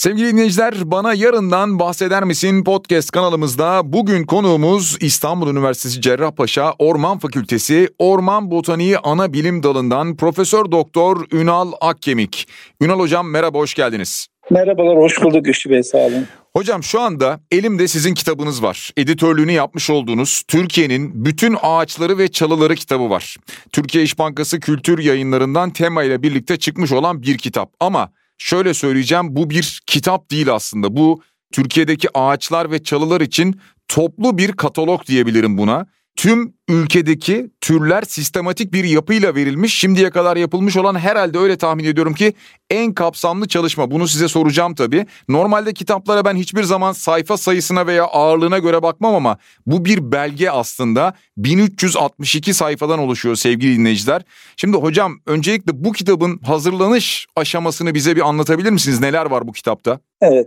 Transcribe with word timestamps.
Sevgili 0.00 0.32
dinleyiciler 0.32 0.74
bana 0.84 1.14
yarından 1.14 1.78
bahseder 1.78 2.24
misin 2.24 2.64
podcast 2.64 3.10
kanalımızda 3.10 3.80
bugün 3.84 4.24
konuğumuz 4.24 4.96
İstanbul 5.00 5.50
Üniversitesi 5.50 6.00
Cerrahpaşa 6.00 6.72
Orman 6.78 7.18
Fakültesi 7.18 7.88
Orman 7.98 8.50
Botaniği 8.50 8.98
Ana 8.98 9.32
Bilim 9.32 9.62
Dalı'ndan 9.62 10.16
Profesör 10.16 10.70
Doktor 10.70 11.26
Ünal 11.32 11.72
Akkemik. 11.80 12.48
Ünal 12.80 12.98
hocam 12.98 13.30
merhaba 13.30 13.58
hoş 13.58 13.74
geldiniz. 13.74 14.26
Merhabalar 14.50 14.96
hoş 14.96 15.22
bulduk 15.22 15.44
Güçlü 15.44 15.70
Bey 15.70 15.82
sağ 15.82 15.98
olun. 15.98 16.26
Hocam 16.56 16.82
şu 16.82 17.00
anda 17.00 17.40
elimde 17.50 17.88
sizin 17.88 18.14
kitabınız 18.14 18.62
var. 18.62 18.90
Editörlüğünü 18.96 19.52
yapmış 19.52 19.90
olduğunuz 19.90 20.42
Türkiye'nin 20.48 21.24
bütün 21.24 21.56
ağaçları 21.62 22.18
ve 22.18 22.28
çalıları 22.28 22.74
kitabı 22.74 23.10
var. 23.10 23.36
Türkiye 23.72 24.04
İş 24.04 24.18
Bankası 24.18 24.60
Kültür 24.60 24.98
Yayınlarından 24.98 25.70
tema 25.70 26.02
ile 26.02 26.22
birlikte 26.22 26.56
çıkmış 26.56 26.92
olan 26.92 27.22
bir 27.22 27.38
kitap. 27.38 27.72
Ama 27.80 28.10
şöyle 28.40 28.74
söyleyeceğim 28.74 29.36
bu 29.36 29.50
bir 29.50 29.80
kitap 29.86 30.30
değil 30.30 30.54
aslında. 30.54 30.96
Bu 30.96 31.22
Türkiye'deki 31.52 32.08
ağaçlar 32.14 32.70
ve 32.70 32.82
çalılar 32.82 33.20
için 33.20 33.60
toplu 33.88 34.38
bir 34.38 34.52
katalog 34.52 35.06
diyebilirim 35.06 35.58
buna. 35.58 35.86
Tüm 36.20 36.54
ülkedeki 36.68 37.50
türler 37.60 38.02
sistematik 38.02 38.72
bir 38.72 38.84
yapıyla 38.84 39.34
verilmiş. 39.34 39.74
Şimdiye 39.74 40.10
kadar 40.10 40.36
yapılmış 40.36 40.76
olan 40.76 40.98
herhalde 40.98 41.38
öyle 41.38 41.58
tahmin 41.58 41.84
ediyorum 41.84 42.14
ki 42.14 42.32
en 42.70 42.94
kapsamlı 42.94 43.48
çalışma. 43.48 43.90
Bunu 43.90 44.08
size 44.08 44.28
soracağım 44.28 44.74
tabii. 44.74 45.06
Normalde 45.28 45.72
kitaplara 45.72 46.24
ben 46.24 46.36
hiçbir 46.36 46.62
zaman 46.62 46.92
sayfa 46.92 47.36
sayısına 47.36 47.86
veya 47.86 48.04
ağırlığına 48.04 48.58
göre 48.58 48.82
bakmam 48.82 49.14
ama 49.14 49.38
bu 49.66 49.84
bir 49.84 50.12
belge 50.12 50.50
aslında. 50.50 51.14
1362 51.36 52.54
sayfadan 52.54 52.98
oluşuyor 52.98 53.36
sevgili 53.36 53.78
dinleyiciler. 53.78 54.22
Şimdi 54.56 54.76
hocam 54.76 55.20
öncelikle 55.26 55.84
bu 55.84 55.92
kitabın 55.92 56.38
hazırlanış 56.38 57.26
aşamasını 57.36 57.94
bize 57.94 58.16
bir 58.16 58.28
anlatabilir 58.28 58.70
misiniz? 58.70 59.00
Neler 59.00 59.26
var 59.26 59.48
bu 59.48 59.52
kitapta? 59.52 60.00
Evet. 60.20 60.46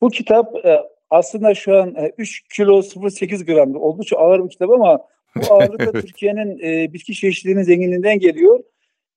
Bu 0.00 0.08
kitap 0.08 0.46
e, 0.64 0.78
aslında 1.10 1.54
şu 1.54 1.76
an 1.76 1.94
3 2.18 2.40
e, 2.40 2.54
kilo 2.56 2.78
0.8 2.78 3.44
gram 3.44 3.76
oldukça 3.76 4.16
ağır 4.16 4.44
bir 4.44 4.50
kitap 4.50 4.70
ama 4.70 4.98
bu 5.36 5.40
ağırlık 5.54 5.92
Türkiye'nin 5.92 6.58
e, 6.58 6.92
bitki 6.92 7.14
çeşitliliğinin 7.14 7.62
zenginliğinden 7.62 8.18
geliyor. 8.18 8.60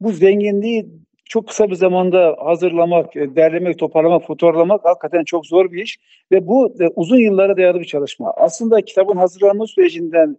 Bu 0.01 0.11
zenginliği 0.11 0.85
çok 1.25 1.47
kısa 1.47 1.69
bir 1.69 1.75
zamanda 1.75 2.35
hazırlamak, 2.39 3.15
e, 3.15 3.35
derlemek, 3.35 3.79
toparlamak, 3.79 4.27
fotoğraflamak 4.27 4.85
hakikaten 4.85 5.23
çok 5.23 5.45
zor 5.45 5.71
bir 5.71 5.83
iş. 5.83 5.99
Ve 6.31 6.47
bu 6.47 6.75
e, 6.79 6.87
uzun 6.95 7.17
yıllara 7.17 7.57
dayalı 7.57 7.79
bir 7.79 7.85
çalışma. 7.85 8.33
Aslında 8.37 8.81
kitabın 8.81 9.17
hazırlanma 9.17 9.67
sürecinden 9.67 10.37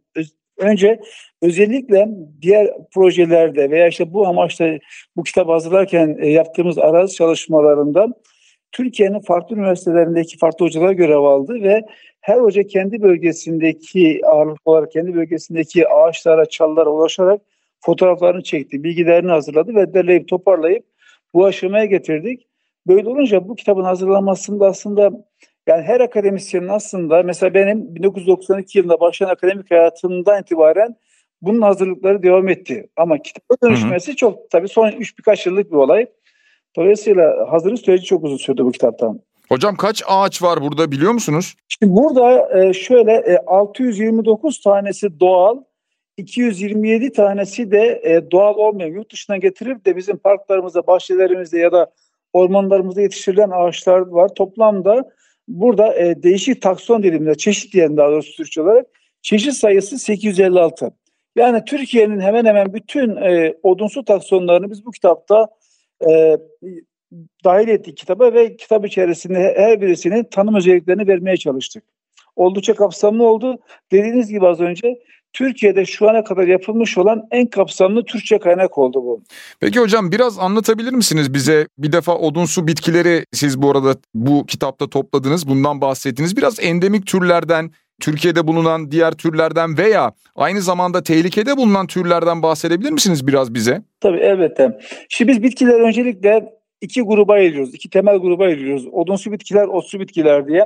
önce 0.58 1.00
özellikle 1.42 2.08
diğer 2.42 2.70
projelerde 2.94 3.70
veya 3.70 3.88
işte 3.88 4.12
bu 4.12 4.26
amaçla 4.26 4.78
bu 5.16 5.22
kitap 5.22 5.48
hazırlarken 5.48 6.16
e, 6.20 6.28
yaptığımız 6.28 6.78
arazi 6.78 7.14
çalışmalarında 7.14 8.08
Türkiye'nin 8.74 9.20
farklı 9.20 9.56
üniversitelerindeki 9.56 10.38
farklı 10.38 10.66
hocalar 10.66 10.92
görev 10.92 11.18
aldı 11.18 11.62
ve 11.62 11.82
her 12.20 12.38
hoca 12.38 12.62
kendi 12.62 13.02
bölgesindeki 13.02 14.20
ağırlık 14.26 14.60
olarak 14.64 14.92
kendi 14.92 15.14
bölgesindeki 15.14 15.88
ağaçlara, 15.88 16.46
çalılara 16.46 16.90
ulaşarak 16.90 17.40
fotoğraflarını 17.80 18.42
çekti, 18.42 18.84
bilgilerini 18.84 19.30
hazırladı 19.30 19.74
ve 19.74 19.94
derleyip 19.94 20.28
toparlayıp 20.28 20.84
bu 21.34 21.44
aşamaya 21.44 21.84
getirdik. 21.84 22.46
Böyle 22.86 23.08
olunca 23.08 23.48
bu 23.48 23.54
kitabın 23.54 23.84
hazırlanmasında 23.84 24.66
aslında 24.66 25.10
yani 25.66 25.82
her 25.82 26.00
akademisyenin 26.00 26.68
aslında 26.68 27.22
mesela 27.22 27.54
benim 27.54 27.94
1992 27.94 28.78
yılında 28.78 29.00
başlayan 29.00 29.28
akademik 29.28 29.70
hayatımdan 29.70 30.42
itibaren 30.42 30.96
bunun 31.42 31.62
hazırlıkları 31.62 32.22
devam 32.22 32.48
etti. 32.48 32.88
Ama 32.96 33.18
kitaba 33.18 33.56
dönüşmesi 33.62 34.06
hı 34.06 34.12
hı. 34.12 34.16
çok 34.16 34.50
tabii 34.50 34.68
son 34.68 34.88
üç 34.88 35.18
birkaç 35.18 35.46
yıllık 35.46 35.70
bir 35.70 35.76
olay. 35.76 36.06
Dolayısıyla 36.76 37.52
hazırlık 37.52 37.78
süreci 37.78 38.04
çok 38.04 38.24
uzun 38.24 38.36
sürdü 38.36 38.64
bu 38.64 38.72
kitaptan. 38.72 39.20
Hocam 39.48 39.76
kaç 39.76 40.02
ağaç 40.06 40.42
var 40.42 40.62
burada 40.62 40.90
biliyor 40.90 41.12
musunuz? 41.12 41.54
Şimdi 41.68 41.92
burada 41.92 42.58
e, 42.60 42.72
şöyle 42.72 43.38
629 43.46 44.56
e, 44.56 44.62
tanesi 44.64 45.20
doğal, 45.20 45.62
227 46.16 47.12
tanesi 47.12 47.70
de 47.70 48.00
e, 48.04 48.30
doğal 48.30 48.54
olmayan 48.54 48.88
yurt 48.88 49.12
dışından 49.12 49.40
getirip 49.40 49.86
de 49.86 49.96
bizim 49.96 50.16
parklarımızda, 50.16 50.86
bahçelerimizde 50.86 51.58
ya 51.58 51.72
da 51.72 51.90
ormanlarımızda 52.32 53.00
yetiştirilen 53.00 53.50
ağaçlar 53.50 53.98
var. 53.98 54.28
Toplamda 54.34 55.10
burada 55.48 55.94
değişik 56.22 56.62
takson 56.62 57.02
dediğimizde 57.02 57.34
çeşit 57.34 57.72
diyelim 57.72 57.96
daha 57.96 58.10
doğrusu 58.10 58.36
Türkçe 58.36 58.62
olarak 58.62 58.86
çeşit 59.22 59.52
sayısı 59.52 59.98
856. 59.98 60.90
Yani 61.36 61.64
Türkiye'nin 61.64 62.20
hemen 62.20 62.44
hemen 62.44 62.74
bütün 62.74 63.16
odunsu 63.62 64.04
taksonlarını 64.04 64.70
biz 64.70 64.86
bu 64.86 64.90
kitapta 64.90 65.48
e, 66.08 66.36
dahil 67.44 67.68
ettik 67.68 67.96
kitaba 67.96 68.34
ve 68.34 68.56
kitap 68.56 68.86
içerisinde 68.86 69.54
her 69.56 69.80
birisinin 69.80 70.24
tanım 70.24 70.54
özelliklerini 70.54 71.06
vermeye 71.06 71.36
çalıştık. 71.36 71.84
Oldukça 72.36 72.74
kapsamlı 72.74 73.26
oldu. 73.26 73.58
Dediğiniz 73.92 74.28
gibi 74.28 74.46
az 74.46 74.60
önce 74.60 74.98
Türkiye'de 75.32 75.84
şu 75.84 76.10
ana 76.10 76.24
kadar 76.24 76.46
yapılmış 76.46 76.98
olan 76.98 77.22
en 77.30 77.46
kapsamlı 77.46 78.04
Türkçe 78.04 78.38
kaynak 78.38 78.78
oldu 78.78 79.02
bu. 79.04 79.22
Peki 79.60 79.80
hocam 79.80 80.12
biraz 80.12 80.38
anlatabilir 80.38 80.92
misiniz 80.92 81.34
bize? 81.34 81.68
Bir 81.78 81.92
defa 81.92 82.16
odunsu 82.16 82.66
bitkileri 82.66 83.24
siz 83.32 83.62
bu 83.62 83.70
arada 83.70 83.96
bu 84.14 84.46
kitapta 84.46 84.90
topladınız. 84.90 85.48
Bundan 85.48 85.80
bahsettiniz. 85.80 86.36
Biraz 86.36 86.60
endemik 86.60 87.06
türlerden, 87.06 87.70
Türkiye'de 88.00 88.46
bulunan 88.46 88.90
diğer 88.90 89.12
türlerden 89.12 89.78
veya 89.78 90.12
aynı 90.36 90.60
zamanda 90.60 91.02
tehlikede 91.02 91.56
bulunan 91.56 91.86
türlerden 91.86 92.42
bahsedebilir 92.42 92.90
misiniz 92.90 93.26
biraz 93.26 93.54
bize? 93.54 93.82
Tabii 94.00 94.18
elbette. 94.18 94.78
Şimdi 95.08 95.32
biz 95.32 95.42
bitkiler 95.42 95.80
öncelikle 95.80 96.52
iki 96.80 97.02
gruba 97.02 97.32
ayırıyoruz. 97.32 97.74
iki 97.74 97.90
temel 97.90 98.16
gruba 98.16 98.44
ayırıyoruz. 98.44 98.86
Odunsu 98.86 99.32
bitkiler, 99.32 99.66
otsu 99.66 100.00
bitkiler 100.00 100.48
diye. 100.48 100.64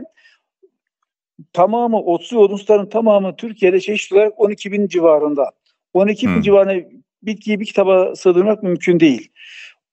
Tamamı 1.52 2.00
otsu 2.00 2.38
odunsuların 2.38 2.88
tamamı 2.88 3.36
Türkiye'de 3.36 3.80
çeşitli 3.80 4.16
olarak 4.16 4.40
12 4.40 4.72
bin 4.72 4.86
civarında. 4.86 5.50
12 5.94 6.26
bin 6.26 6.34
hmm. 6.34 6.42
civarında 6.42 6.88
bitkiyi 7.22 7.60
bir 7.60 7.66
kitaba 7.66 8.16
sığdırmak 8.16 8.62
mümkün 8.62 9.00
değil. 9.00 9.28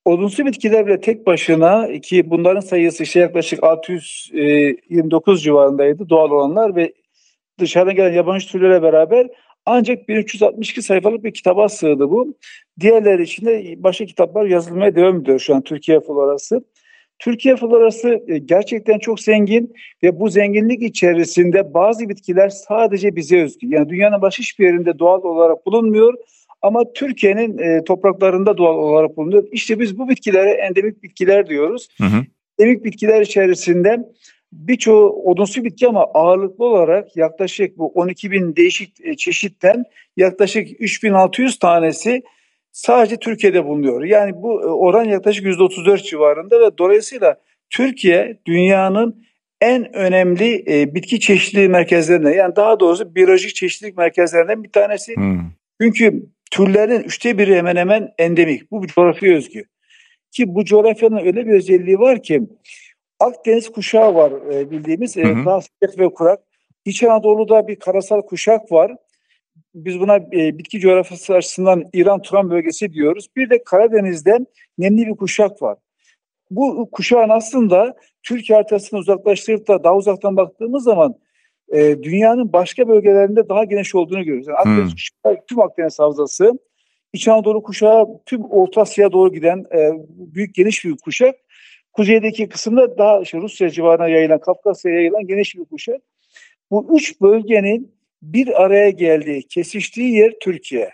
Odunsu 0.04 0.46
bitkiler 0.46 0.86
bile 0.86 1.00
tek 1.00 1.26
başına 1.26 2.00
ki 2.00 2.30
bunların 2.30 2.60
sayısı 2.60 3.02
işte 3.02 3.20
yaklaşık 3.20 3.64
629 3.64 5.42
civarındaydı 5.42 6.08
doğal 6.08 6.30
olanlar 6.30 6.76
ve 6.76 6.92
dışarıdan 7.60 7.94
gelen 7.94 8.12
yabancı 8.12 8.48
türlere 8.48 8.82
beraber 8.82 9.26
ancak 9.66 10.08
1362 10.08 10.82
sayfalık 10.82 11.24
bir 11.24 11.34
kitaba 11.34 11.68
sığdı 11.68 12.10
bu. 12.10 12.36
Diğerleri 12.80 13.22
içinde 13.22 13.74
başka 13.78 14.06
kitaplar 14.06 14.46
yazılmaya 14.46 14.94
devam 14.94 15.20
ediyor 15.20 15.38
şu 15.38 15.54
an 15.54 15.62
Türkiye 15.62 16.00
florası. 16.00 16.64
Türkiye 17.18 17.56
florası 17.56 18.22
e, 18.28 18.38
gerçekten 18.38 18.98
çok 18.98 19.20
zengin 19.20 19.74
ve 20.02 20.20
bu 20.20 20.28
zenginlik 20.28 20.82
içerisinde 20.82 21.74
bazı 21.74 22.08
bitkiler 22.08 22.48
sadece 22.48 23.16
bize 23.16 23.42
özgü. 23.42 23.66
Yani 23.70 23.88
dünyanın 23.88 24.22
başka 24.22 24.42
hiçbir 24.42 24.64
yerinde 24.64 24.98
doğal 24.98 25.22
olarak 25.22 25.66
bulunmuyor 25.66 26.14
ama 26.62 26.92
Türkiye'nin 26.92 27.58
e, 27.58 27.84
topraklarında 27.84 28.58
doğal 28.58 28.74
olarak 28.74 29.16
bulunuyor. 29.16 29.44
İşte 29.52 29.80
biz 29.80 29.98
bu 29.98 30.08
bitkilere 30.08 30.50
endemik 30.50 31.02
bitkiler 31.02 31.46
diyoruz. 31.46 31.88
Hı 32.00 32.04
hı. 32.04 32.24
Endemik 32.58 32.84
bitkiler 32.84 33.20
içerisinde 33.20 33.98
birçoğu 34.52 35.22
odunsu 35.30 35.64
bitki 35.64 35.88
ama 35.88 36.04
ağırlıklı 36.14 36.64
olarak 36.64 37.16
yaklaşık 37.16 37.78
bu 37.78 37.86
12 37.86 38.30
bin 38.30 38.56
değişik 38.56 39.00
e, 39.04 39.16
çeşitten 39.16 39.84
yaklaşık 40.16 40.68
3600 40.80 41.58
tanesi 41.58 42.22
sadece 42.72 43.16
Türkiye'de 43.16 43.64
bulunuyor. 43.64 44.04
Yani 44.04 44.32
bu 44.34 44.62
e, 44.62 44.66
oran 44.66 45.04
yaklaşık 45.04 45.46
%34 45.46 46.02
civarında 46.02 46.60
ve 46.60 46.78
dolayısıyla 46.78 47.36
Türkiye 47.70 48.38
dünyanın 48.46 49.26
en 49.60 49.96
önemli 49.96 50.64
e, 50.68 50.94
bitki 50.94 51.20
çeşitliliği 51.20 51.68
merkezlerinden 51.68 52.32
yani 52.32 52.56
daha 52.56 52.80
doğrusu 52.80 53.14
biyolojik 53.14 53.54
çeşitlilik 53.54 53.96
merkezlerinden 53.96 54.64
bir 54.64 54.72
tanesi. 54.72 55.16
Hmm. 55.16 55.40
Çünkü 55.80 56.26
türlerin 56.50 57.00
üçte 57.00 57.38
biri 57.38 57.56
hemen 57.56 57.76
hemen 57.76 58.08
endemik. 58.18 58.70
Bu 58.70 58.86
coğrafya 58.86 59.36
özgü. 59.36 59.64
Ki 60.32 60.44
bu 60.54 60.64
coğrafyanın 60.64 61.26
öyle 61.26 61.46
bir 61.46 61.52
özelliği 61.52 61.98
var 61.98 62.22
ki 62.22 62.42
Akdeniz 63.20 63.72
kuşağı 63.72 64.14
var 64.14 64.32
e, 64.52 64.70
bildiğimiz. 64.70 65.16
E, 65.16 65.22
sıcak 65.22 65.98
ve 65.98 66.08
kurak. 66.08 66.40
İç 66.84 67.02
Anadolu'da 67.02 67.68
bir 67.68 67.76
karasal 67.76 68.22
kuşak 68.22 68.72
var. 68.72 68.96
Biz 69.74 70.00
buna 70.00 70.16
e, 70.16 70.58
bitki 70.58 70.80
coğrafyası 70.80 71.34
açısından 71.34 71.84
İran-Turan 71.92 72.50
bölgesi 72.50 72.92
diyoruz. 72.92 73.28
Bir 73.36 73.50
de 73.50 73.64
Karadeniz'de 73.64 74.38
nemli 74.78 75.06
bir 75.06 75.16
kuşak 75.16 75.62
var. 75.62 75.78
Bu 76.50 76.88
kuşağın 76.92 77.28
aslında 77.28 77.96
Türkiye 78.22 78.56
haritasını 78.56 78.98
uzaklaştırıp 78.98 79.68
da 79.68 79.84
daha 79.84 79.96
uzaktan 79.96 80.36
baktığımız 80.36 80.84
zaman 80.84 81.14
e, 81.72 82.02
dünyanın 82.02 82.52
başka 82.52 82.88
bölgelerinde 82.88 83.48
daha 83.48 83.64
geniş 83.64 83.94
olduğunu 83.94 84.24
görüyoruz. 84.24 84.48
Yani 84.48 84.58
Akdeniz 84.58 84.78
hmm. 84.78 84.90
kuşağı, 84.90 85.46
tüm 85.46 85.60
Akdeniz 85.60 85.98
havzası, 85.98 86.58
İç 87.12 87.28
Anadolu 87.28 87.62
kuşağı 87.62 88.06
tüm 88.26 88.44
Orta 88.44 88.80
Asya'ya 88.80 89.12
doğru 89.12 89.32
giden 89.32 89.64
e, 89.74 89.90
büyük 90.08 90.54
geniş 90.54 90.84
bir 90.84 90.96
kuşak. 91.04 91.34
Kuzeydeki 91.96 92.48
kısımda 92.48 92.98
daha 92.98 93.20
işte 93.20 93.38
Rusya 93.38 93.70
civarına 93.70 94.08
yayılan, 94.08 94.40
Kafkasya'ya 94.40 94.98
yayılan 94.98 95.26
geniş 95.26 95.56
bir 95.56 95.64
kuşak. 95.64 96.00
Bu 96.70 96.96
üç 96.96 97.20
bölgenin 97.20 97.94
bir 98.22 98.62
araya 98.62 98.90
geldiği, 98.90 99.42
kesiştiği 99.42 100.14
yer 100.14 100.32
Türkiye. 100.40 100.90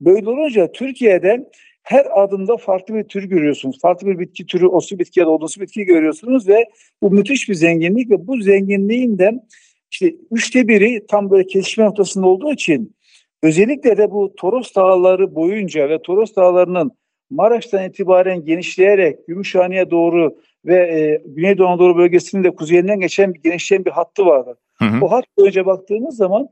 Böyle 0.00 0.30
olunca 0.30 0.72
Türkiye'de 0.72 1.50
her 1.82 2.06
adımda 2.22 2.56
farklı 2.56 2.94
bir 2.94 3.04
tür 3.04 3.24
görüyorsunuz. 3.24 3.80
Farklı 3.80 4.06
bir 4.06 4.18
bitki 4.18 4.46
türü, 4.46 4.66
osu 4.66 4.98
bitki 4.98 5.20
ya 5.20 5.26
da 5.26 5.30
odunsu 5.30 5.60
bitki 5.60 5.84
görüyorsunuz 5.84 6.48
ve 6.48 6.64
bu 7.02 7.10
müthiş 7.10 7.48
bir 7.48 7.54
zenginlik 7.54 8.10
ve 8.10 8.26
bu 8.26 8.40
zenginliğin 8.42 9.18
de 9.18 9.32
işte 9.90 10.14
üçte 10.30 10.68
biri 10.68 11.06
tam 11.06 11.30
böyle 11.30 11.46
kesişme 11.46 11.84
noktasında 11.84 12.26
olduğu 12.26 12.52
için 12.52 12.96
özellikle 13.42 13.98
de 13.98 14.10
bu 14.10 14.34
Toros 14.36 14.74
Dağları 14.74 15.34
boyunca 15.34 15.88
ve 15.88 16.02
Toros 16.02 16.36
Dağları'nın 16.36 16.92
Maraş'tan 17.30 17.84
itibaren 17.84 18.44
genişleyerek 18.44 19.26
Gümüşhane'ye 19.26 19.90
doğru 19.90 20.36
ve 20.64 20.76
e, 20.76 21.22
Güneydoğu 21.26 21.66
Anadolu 21.66 21.96
bölgesinin 21.96 22.44
de 22.44 22.50
kuzeyinden 22.50 23.00
geçen 23.00 23.34
bir 23.34 23.42
genişleyen 23.42 23.84
bir 23.84 23.90
hattı 23.90 24.26
vardı. 24.26 24.58
Hı 24.74 24.84
hı. 24.84 25.04
O 25.04 25.10
hat 25.10 25.24
boyunca 25.38 25.66
baktığımız 25.66 26.16
zaman 26.16 26.48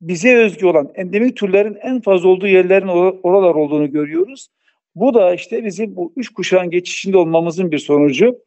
bize 0.00 0.36
özgü 0.36 0.66
olan 0.66 0.90
endemik 0.94 1.36
türlerin 1.36 1.78
en 1.82 2.00
fazla 2.00 2.28
olduğu 2.28 2.46
yerlerin 2.46 2.88
oralar 3.22 3.54
olduğunu 3.54 3.92
görüyoruz. 3.92 4.48
Bu 4.94 5.14
da 5.14 5.34
işte 5.34 5.64
bizim 5.64 5.96
bu 5.96 6.12
üç 6.16 6.28
kuşağın 6.28 6.70
geçişinde 6.70 7.18
olmamızın 7.18 7.70
bir 7.70 7.78
sonucu. 7.78 8.38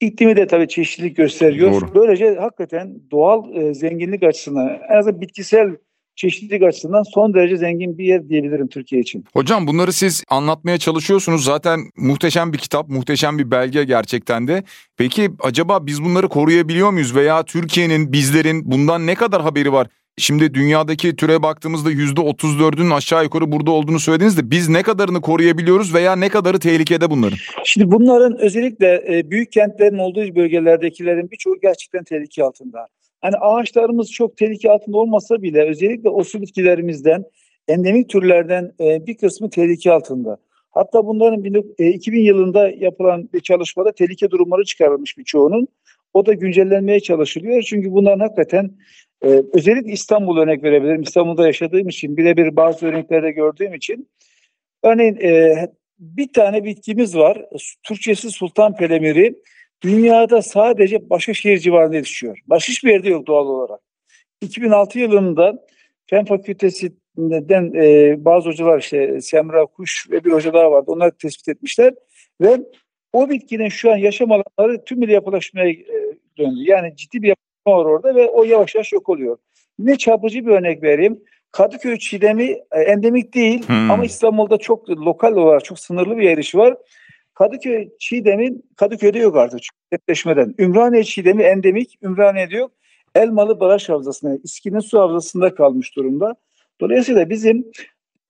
İklimi 0.00 0.36
de 0.36 0.46
tabii 0.46 0.68
çeşitlilik 0.68 1.16
gösteriyor. 1.16 1.72
Doğru. 1.72 1.94
Böylece 1.94 2.34
hakikaten 2.34 2.94
doğal 3.10 3.54
e, 3.54 3.74
zenginlik 3.74 4.22
açısından 4.22 4.78
en 4.90 4.96
azından 4.96 5.20
bitkisel 5.20 5.76
çeşitlilik 6.18 6.62
açısından 6.62 7.02
son 7.02 7.34
derece 7.34 7.56
zengin 7.56 7.98
bir 7.98 8.04
yer 8.04 8.28
diyebilirim 8.28 8.68
Türkiye 8.68 9.00
için. 9.00 9.24
Hocam 9.32 9.66
bunları 9.66 9.92
siz 9.92 10.24
anlatmaya 10.28 10.78
çalışıyorsunuz. 10.78 11.44
Zaten 11.44 11.80
muhteşem 11.96 12.52
bir 12.52 12.58
kitap, 12.58 12.88
muhteşem 12.88 13.38
bir 13.38 13.50
belge 13.50 13.84
gerçekten 13.84 14.48
de. 14.48 14.62
Peki 14.96 15.30
acaba 15.40 15.86
biz 15.86 16.04
bunları 16.04 16.28
koruyabiliyor 16.28 16.90
muyuz 16.90 17.14
veya 17.14 17.42
Türkiye'nin, 17.42 18.12
bizlerin 18.12 18.70
bundan 18.70 19.06
ne 19.06 19.14
kadar 19.14 19.42
haberi 19.42 19.72
var? 19.72 19.86
Şimdi 20.16 20.54
dünyadaki 20.54 21.16
türe 21.16 21.42
baktığımızda 21.42 21.92
%34'ün 21.92 22.90
aşağı 22.90 23.24
yukarı 23.24 23.52
burada 23.52 23.70
olduğunu 23.70 24.00
söylediniz 24.00 24.38
de 24.38 24.50
biz 24.50 24.68
ne 24.68 24.82
kadarını 24.82 25.20
koruyabiliyoruz 25.20 25.94
veya 25.94 26.16
ne 26.16 26.28
kadarı 26.28 26.58
tehlikede 26.58 27.10
bunların? 27.10 27.38
Şimdi 27.64 27.90
bunların 27.90 28.38
özellikle 28.38 29.04
e, 29.08 29.30
büyük 29.30 29.52
kentlerin 29.52 29.98
olduğu 29.98 30.36
bölgelerdekilerin 30.36 31.30
birçoğu 31.30 31.60
gerçekten 31.62 32.04
tehlike 32.04 32.44
altında. 32.44 32.88
Hani 33.20 33.36
ağaçlarımız 33.36 34.12
çok 34.12 34.36
tehlike 34.36 34.70
altında 34.70 34.96
olmasa 34.98 35.42
bile 35.42 35.68
özellikle 35.68 36.08
osu 36.08 36.42
bitkilerimizden, 36.42 37.24
endemik 37.68 38.08
türlerden 38.08 38.72
e, 38.80 39.06
bir 39.06 39.16
kısmı 39.16 39.50
tehlike 39.50 39.92
altında. 39.92 40.36
Hatta 40.70 41.06
bunların 41.06 41.62
2000 41.78 42.20
yılında 42.20 42.70
yapılan 42.70 43.28
bir 43.32 43.40
çalışmada 43.40 43.92
tehlike 43.92 44.30
durumları 44.30 44.64
çıkarılmış 44.64 45.18
birçoğunun. 45.18 45.68
O 46.14 46.26
da 46.26 46.32
güncellenmeye 46.32 47.00
çalışılıyor. 47.00 47.62
Çünkü 47.62 47.92
bunların 47.92 48.20
hakikaten 48.20 48.70
ee, 49.24 49.42
özellikle 49.52 49.92
İstanbul 49.92 50.38
örnek 50.38 50.62
verebilirim. 50.62 51.02
İstanbul'da 51.02 51.46
yaşadığım 51.46 51.88
için 51.88 52.16
birebir 52.16 52.56
bazı 52.56 52.86
örneklerde 52.86 53.30
gördüğüm 53.30 53.74
için. 53.74 54.08
Örneğin 54.82 55.16
e, 55.16 55.54
bir 55.98 56.32
tane 56.32 56.64
bitkimiz 56.64 57.16
var. 57.16 57.44
Türkçesi 57.82 58.30
Sultan 58.30 58.76
Pelemiri. 58.76 59.34
Dünyada 59.82 60.42
sadece 60.42 61.10
Başakşehir 61.10 61.58
civarında 61.58 61.96
yetişiyor. 61.96 62.38
Başka 62.46 62.72
hiçbir 62.72 62.90
yerde 62.90 63.08
yok 63.08 63.26
doğal 63.26 63.46
olarak. 63.46 63.80
2006 64.40 64.98
yılında 64.98 65.66
Fen 66.06 66.24
Fakültesi'nden 66.24 67.74
e, 67.74 68.16
bazı 68.24 68.48
hocalar 68.48 68.78
işte 68.78 69.20
Semra 69.20 69.66
Kuş 69.66 70.06
ve 70.10 70.24
bir 70.24 70.32
hoca 70.32 70.52
daha 70.52 70.70
vardı. 70.70 70.90
Onlar 70.90 71.10
tespit 71.10 71.48
etmişler 71.48 71.94
ve 72.40 72.58
o 73.12 73.30
bitkinin 73.30 73.68
şu 73.68 73.92
an 73.92 73.96
yaşam 73.96 74.32
alanları 74.32 74.84
tümüyle 74.84 75.12
yapılaşmaya 75.12 75.70
e, 75.70 75.86
döndü. 76.38 76.60
Yani 76.60 76.96
ciddi 76.96 77.22
bir 77.22 77.34
var 77.66 77.84
orada 77.84 78.14
ve 78.14 78.28
o 78.28 78.44
yavaş 78.44 78.74
yavaş 78.74 78.92
yok 78.92 79.08
oluyor. 79.08 79.38
Ne 79.78 79.96
çarpıcı 79.96 80.46
bir 80.46 80.50
örnek 80.50 80.82
vereyim. 80.82 81.20
Kadıköy 81.52 81.98
çiğdemi 81.98 82.44
e, 82.72 82.80
endemik 82.80 83.34
değil 83.34 83.68
hmm. 83.68 83.90
ama 83.90 84.04
İstanbul'da 84.04 84.58
çok 84.58 84.90
lokal 84.90 85.32
olarak 85.32 85.64
çok 85.64 85.78
sınırlı 85.78 86.18
bir 86.18 86.30
erişi 86.30 86.58
var. 86.58 86.76
Kadıköy 87.38 87.88
çiğdemin 87.98 88.64
Kadıköy'de 88.76 89.18
yok 89.18 89.36
artık 89.36 89.60
netleşmeden. 89.92 90.54
Ümraniye 90.58 91.04
çiğdemi 91.04 91.42
endemik, 91.42 91.98
Ümraniye'de 92.02 92.56
yok. 92.56 92.70
Elmalı 93.14 93.60
Baraj 93.60 93.88
Havzası'nda, 93.88 94.38
İskinin 94.44 94.80
Su 94.80 95.00
Havzası'nda 95.00 95.54
kalmış 95.54 95.96
durumda. 95.96 96.34
Dolayısıyla 96.80 97.30
bizim 97.30 97.70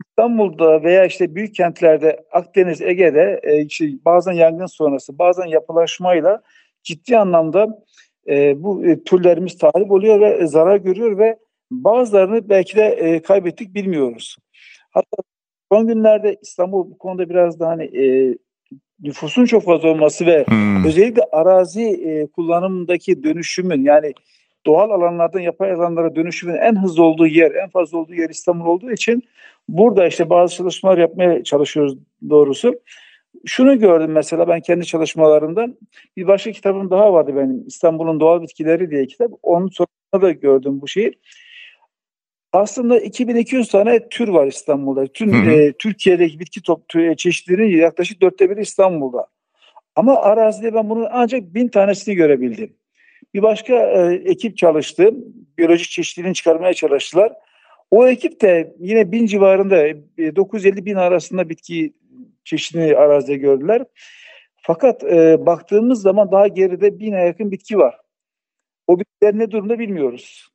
İstanbul'da 0.07 0.83
veya 0.83 1.05
işte 1.05 1.35
büyük 1.35 1.55
kentlerde 1.55 2.25
Akdeniz, 2.33 2.83
Ege'de 2.83 3.41
e, 3.43 3.65
işte 3.65 3.87
bazen 4.05 4.33
yangın 4.33 4.67
sonrası, 4.67 5.19
bazen 5.19 5.47
yapılaşmayla 5.47 6.43
ciddi 6.83 7.19
anlamda 7.19 7.85
e, 8.29 8.63
bu 8.63 8.87
e, 8.87 9.05
türlerimiz 9.05 9.59
tahrip 9.59 9.91
oluyor 9.91 10.21
ve 10.21 10.47
zarar 10.47 10.77
görüyor 10.77 11.19
ve 11.19 11.39
bazılarını 11.71 12.49
belki 12.49 12.77
de 12.77 12.85
e, 12.85 13.23
kaybettik 13.23 13.75
bilmiyoruz. 13.75 14.37
Hatta 14.91 15.17
son 15.73 15.87
günlerde 15.87 16.37
İstanbul 16.43 16.91
bu 16.91 16.99
konuda 16.99 17.29
biraz 17.29 17.61
da 17.61 17.69
hani 17.69 17.85
e, 17.85 18.35
nüfusun 19.03 19.45
çok 19.45 19.65
fazla 19.65 19.89
olması 19.89 20.27
ve 20.27 20.45
hmm. 20.49 20.87
özellikle 20.87 21.23
arazi 21.33 21.83
e, 21.83 22.27
kullanımındaki 22.27 23.23
dönüşümün 23.23 23.85
yani 23.85 24.13
doğal 24.67 24.91
alanlardan 24.91 25.41
yapay 25.41 25.73
alanlara 25.73 26.17
dönüşümün 26.17 26.57
en 26.57 26.83
hızlı 26.83 27.03
olduğu 27.03 27.27
yer, 27.27 27.51
en 27.51 27.69
fazla 27.69 27.99
olduğu 27.99 28.15
yer 28.15 28.31
İstanbul 28.31 28.67
olduğu 28.67 28.93
için 28.93 29.23
burada 29.69 30.07
işte 30.07 30.31
bazı 30.31 30.57
çalışmalar 30.57 30.99
yapmaya 30.99 31.45
çalışıyoruz 31.45 31.99
doğrusu. 32.31 32.75
Şunu 33.47 33.79
gördüm 33.79 34.11
mesela 34.13 34.49
ben 34.49 34.61
kendi 34.61 34.87
çalışmalarımdan. 34.87 35.77
Bir 36.17 36.27
başka 36.27 36.53
kitabım 36.53 36.91
daha 36.91 37.13
vardı 37.13 37.37
benim. 37.37 37.67
İstanbul'un 37.67 38.21
Doğal 38.21 38.43
Bitkileri 38.43 38.91
diye 38.91 39.07
kitap. 39.07 39.31
Onun 39.43 39.69
sonunda 39.69 40.27
da 40.27 40.31
gördüm 40.31 40.81
bu 40.81 40.89
şeyi. 40.89 41.13
Aslında 42.53 43.01
2200 43.01 43.69
tane 43.69 44.09
tür 44.09 44.29
var 44.29 44.47
İstanbul'da. 44.47 45.07
Tüm 45.07 45.51
e, 45.51 45.73
Türkiye'deki 45.73 46.41
bitki 46.41 46.63
top 46.63 46.89
tür, 46.89 47.15
çeşitlerinin 47.15 47.77
yaklaşık 47.77 48.23
dörtte 48.23 48.51
biri 48.51 48.61
İstanbul'da. 48.61 49.27
Ama 49.97 50.17
arazide 50.17 50.75
ben 50.75 50.91
bunun 50.91 51.09
ancak 51.11 51.55
bin 51.55 51.69
tanesini 51.69 52.15
görebildim. 52.15 52.77
Bir 53.35 53.43
başka 53.43 53.75
e, 53.75 54.15
ekip 54.15 54.57
çalıştı. 54.57 55.11
Biyolojik 55.59 55.91
çeşitliliğini 55.91 56.35
çıkarmaya 56.35 56.75
çalıştılar. 56.75 57.33
O 57.91 58.09
ekip 58.09 58.41
de 58.41 58.75
yine 58.79 59.13
bin 59.13 59.27
civarında, 59.27 59.77
950 60.37 60.81
e, 60.81 60.85
bin 60.85 60.95
arasında 60.95 61.49
bitki 61.49 61.95
çeşitli 62.45 62.97
arazide 62.97 63.37
gördüler. 63.37 63.85
Fakat 64.57 65.05
e, 65.05 65.47
baktığımız 65.47 66.03
zaman 66.03 66.33
daha 66.33 66.49
geride 66.49 66.99
bine 66.99 67.25
yakın 67.25 67.51
bitki 67.51 67.79
var. 67.79 67.99
O 68.87 69.01
bitkiler 69.01 69.39
ne 69.39 69.51
durumda 69.51 69.79
bilmiyoruz. 69.79 70.49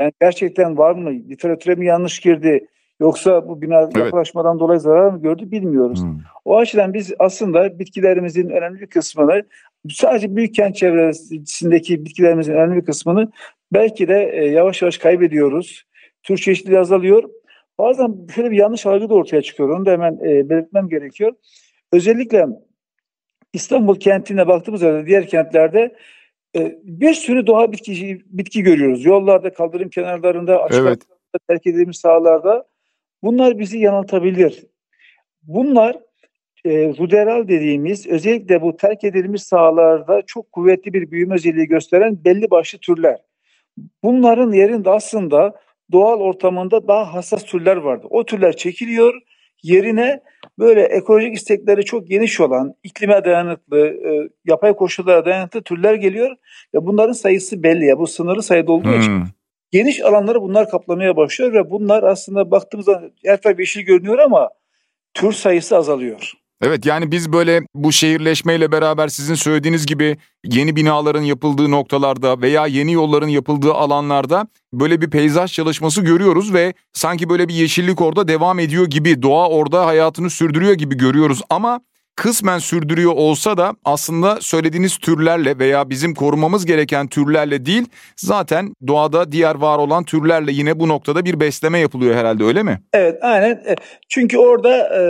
Yani 0.00 0.12
gerçekten 0.20 0.78
var 0.78 0.92
mı? 0.92 1.10
Literatüre 1.10 1.74
mi 1.74 1.86
yanlış 1.86 2.20
girdi? 2.20 2.66
Yoksa 3.00 3.48
bu 3.48 3.62
bina 3.62 3.80
evet. 3.80 3.96
yapılaşmadan 3.96 4.58
dolayı 4.58 4.80
zarar 4.80 5.10
mı 5.10 5.22
gördü 5.22 5.50
bilmiyoruz. 5.50 6.02
Hmm. 6.02 6.18
O 6.44 6.58
açıdan 6.58 6.94
biz 6.94 7.12
aslında 7.18 7.78
bitkilerimizin 7.78 8.48
önemli 8.48 8.80
bir 8.80 8.86
kısmını 8.86 9.42
sadece 9.90 10.36
büyük 10.36 10.54
kent 10.54 10.76
çevresindeki 10.76 12.04
bitkilerimizin 12.04 12.52
önemli 12.52 12.76
bir 12.76 12.84
kısmını 12.84 13.32
belki 13.72 14.08
de 14.08 14.30
e, 14.32 14.44
yavaş 14.44 14.82
yavaş 14.82 14.98
kaybediyoruz. 14.98 15.84
Tür 16.22 16.36
çeşitliliği 16.36 16.80
azalıyor. 16.80 17.30
Bazen 17.78 18.14
şöyle 18.34 18.50
bir 18.50 18.56
yanlış 18.56 18.86
algı 18.86 19.08
da 19.08 19.14
ortaya 19.14 19.42
çıkıyor. 19.42 19.68
Onu 19.68 19.86
da 19.86 19.90
hemen 19.90 20.12
e, 20.14 20.48
belirtmem 20.50 20.88
gerekiyor. 20.88 21.32
Özellikle 21.92 22.46
İstanbul 23.52 24.00
kentine 24.00 24.46
baktığımız 24.46 24.80
zaman 24.80 25.06
diğer 25.06 25.26
kentlerde 25.26 25.96
bir 26.82 27.14
sürü 27.14 27.46
doğa 27.46 27.72
bitki, 27.72 28.22
bitki 28.26 28.62
görüyoruz. 28.62 29.04
Yollarda, 29.04 29.52
kaldırım 29.52 29.88
kenarlarında, 29.88 30.62
açık 30.62 30.80
evet. 30.80 31.02
terk 31.48 31.66
edilmiş 31.66 31.98
sahalarda. 31.98 32.66
Bunlar 33.22 33.58
bizi 33.58 33.78
yanıltabilir. 33.78 34.66
Bunlar 35.42 35.96
e, 36.64 36.88
ruderal 36.88 37.48
dediğimiz 37.48 38.06
özellikle 38.06 38.62
bu 38.62 38.76
terk 38.76 39.04
edilmiş 39.04 39.42
sahalarda 39.42 40.22
çok 40.26 40.52
kuvvetli 40.52 40.92
bir 40.92 41.10
büyüme 41.10 41.34
özelliği 41.34 41.66
gösteren 41.66 42.24
belli 42.24 42.50
başlı 42.50 42.78
türler. 42.78 43.20
Bunların 44.02 44.52
yerinde 44.52 44.90
aslında 44.90 45.54
doğal 45.92 46.20
ortamında 46.20 46.88
daha 46.88 47.14
hassas 47.14 47.44
türler 47.44 47.76
vardı. 47.76 48.06
O 48.10 48.24
türler 48.24 48.56
çekiliyor. 48.56 49.14
Yerine 49.62 50.20
böyle 50.58 50.82
ekolojik 50.82 51.34
istekleri 51.34 51.84
çok 51.84 52.08
geniş 52.08 52.40
olan, 52.40 52.74
iklime 52.82 53.24
dayanıklı, 53.24 53.78
e, 53.86 54.28
yapay 54.44 54.76
koşullara 54.76 55.24
dayanıklı 55.24 55.62
türler 55.62 55.94
geliyor. 55.94 56.36
Ve 56.74 56.86
bunların 56.86 57.12
sayısı 57.12 57.62
belli 57.62 57.86
ya. 57.86 57.98
Bu 57.98 58.06
sınırlı 58.06 58.42
sayıda 58.42 58.72
olduğu 58.72 58.92
hmm. 58.92 59.00
için 59.00 59.24
geniş 59.70 60.00
alanları 60.00 60.42
bunlar 60.42 60.70
kaplamaya 60.70 61.16
başlıyor 61.16 61.52
ve 61.52 61.70
bunlar 61.70 62.02
aslında 62.02 62.50
baktığımızda 62.50 63.02
her 63.24 63.40
taraf 63.40 63.58
yeşil 63.58 63.80
görünüyor 63.80 64.18
ama 64.18 64.50
tür 65.14 65.32
sayısı 65.32 65.76
azalıyor. 65.76 66.32
Evet 66.66 66.86
yani 66.86 67.10
biz 67.10 67.32
böyle 67.32 67.60
bu 67.74 67.92
şehirleşmeyle 67.92 68.72
beraber 68.72 69.08
sizin 69.08 69.34
söylediğiniz 69.34 69.86
gibi 69.86 70.16
yeni 70.44 70.76
binaların 70.76 71.22
yapıldığı 71.22 71.70
noktalarda 71.70 72.40
veya 72.40 72.66
yeni 72.66 72.92
yolların 72.92 73.28
yapıldığı 73.28 73.72
alanlarda 73.72 74.46
böyle 74.72 75.00
bir 75.00 75.10
peyzaj 75.10 75.52
çalışması 75.52 76.00
görüyoruz 76.00 76.54
ve 76.54 76.74
sanki 76.92 77.28
böyle 77.28 77.48
bir 77.48 77.54
yeşillik 77.54 78.00
orada 78.00 78.28
devam 78.28 78.58
ediyor 78.58 78.86
gibi, 78.86 79.22
doğa 79.22 79.48
orada 79.48 79.86
hayatını 79.86 80.30
sürdürüyor 80.30 80.72
gibi 80.72 80.96
görüyoruz 80.96 81.42
ama 81.50 81.80
kısmen 82.16 82.58
sürdürüyor 82.58 83.12
olsa 83.12 83.56
da 83.56 83.74
aslında 83.84 84.38
söylediğiniz 84.40 84.96
türlerle 84.96 85.58
veya 85.58 85.90
bizim 85.90 86.14
korumamız 86.14 86.66
gereken 86.66 87.06
türlerle 87.06 87.66
değil 87.66 87.86
zaten 88.16 88.74
doğada 88.86 89.32
diğer 89.32 89.54
var 89.54 89.78
olan 89.78 90.04
türlerle 90.04 90.52
yine 90.52 90.80
bu 90.80 90.88
noktada 90.88 91.24
bir 91.24 91.40
besleme 91.40 91.78
yapılıyor 91.78 92.14
herhalde 92.14 92.44
öyle 92.44 92.62
mi? 92.62 92.80
Evet 92.92 93.18
aynen 93.22 93.64
çünkü 94.08 94.38
orada 94.38 94.76
e, 94.76 95.02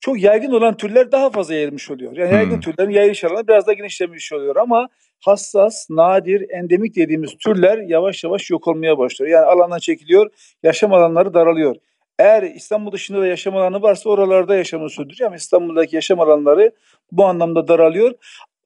çok 0.00 0.22
yaygın 0.22 0.50
olan 0.50 0.76
türler 0.76 1.12
daha 1.12 1.30
fazla 1.30 1.54
yayılmış 1.54 1.90
oluyor. 1.90 2.16
Yani 2.16 2.30
hmm. 2.30 2.36
yaygın 2.36 2.60
türlerin 2.60 2.90
yayılış 2.90 3.24
alanı 3.24 3.48
biraz 3.48 3.66
daha 3.66 3.74
genişlemiş 3.74 4.32
oluyor 4.32 4.56
ama 4.56 4.88
hassas, 5.20 5.90
nadir, 5.90 6.50
endemik 6.50 6.96
dediğimiz 6.96 7.36
türler 7.44 7.78
yavaş 7.78 8.24
yavaş 8.24 8.50
yok 8.50 8.68
olmaya 8.68 8.98
başlıyor. 8.98 9.30
Yani 9.30 9.46
alandan 9.46 9.78
çekiliyor, 9.78 10.30
yaşam 10.62 10.92
alanları 10.92 11.34
daralıyor. 11.34 11.76
Eğer 12.18 12.42
İstanbul 12.42 12.92
dışında 12.92 13.20
da 13.20 13.26
yaşam 13.26 13.56
alanı 13.56 13.82
varsa 13.82 14.10
oralarda 14.10 14.56
yaşamını 14.56 14.90
sürdürüyor 14.90 15.26
ama 15.26 15.36
İstanbul'daki 15.36 15.96
yaşam 15.96 16.20
alanları 16.20 16.72
bu 17.12 17.24
anlamda 17.24 17.68
daralıyor. 17.68 18.12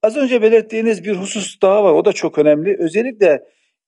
Az 0.03 0.17
önce 0.17 0.41
belirttiğiniz 0.41 1.03
bir 1.03 1.15
husus 1.15 1.61
daha 1.61 1.83
var. 1.83 1.91
O 1.93 2.05
da 2.05 2.13
çok 2.13 2.37
önemli. 2.37 2.77
Özellikle 2.79 3.43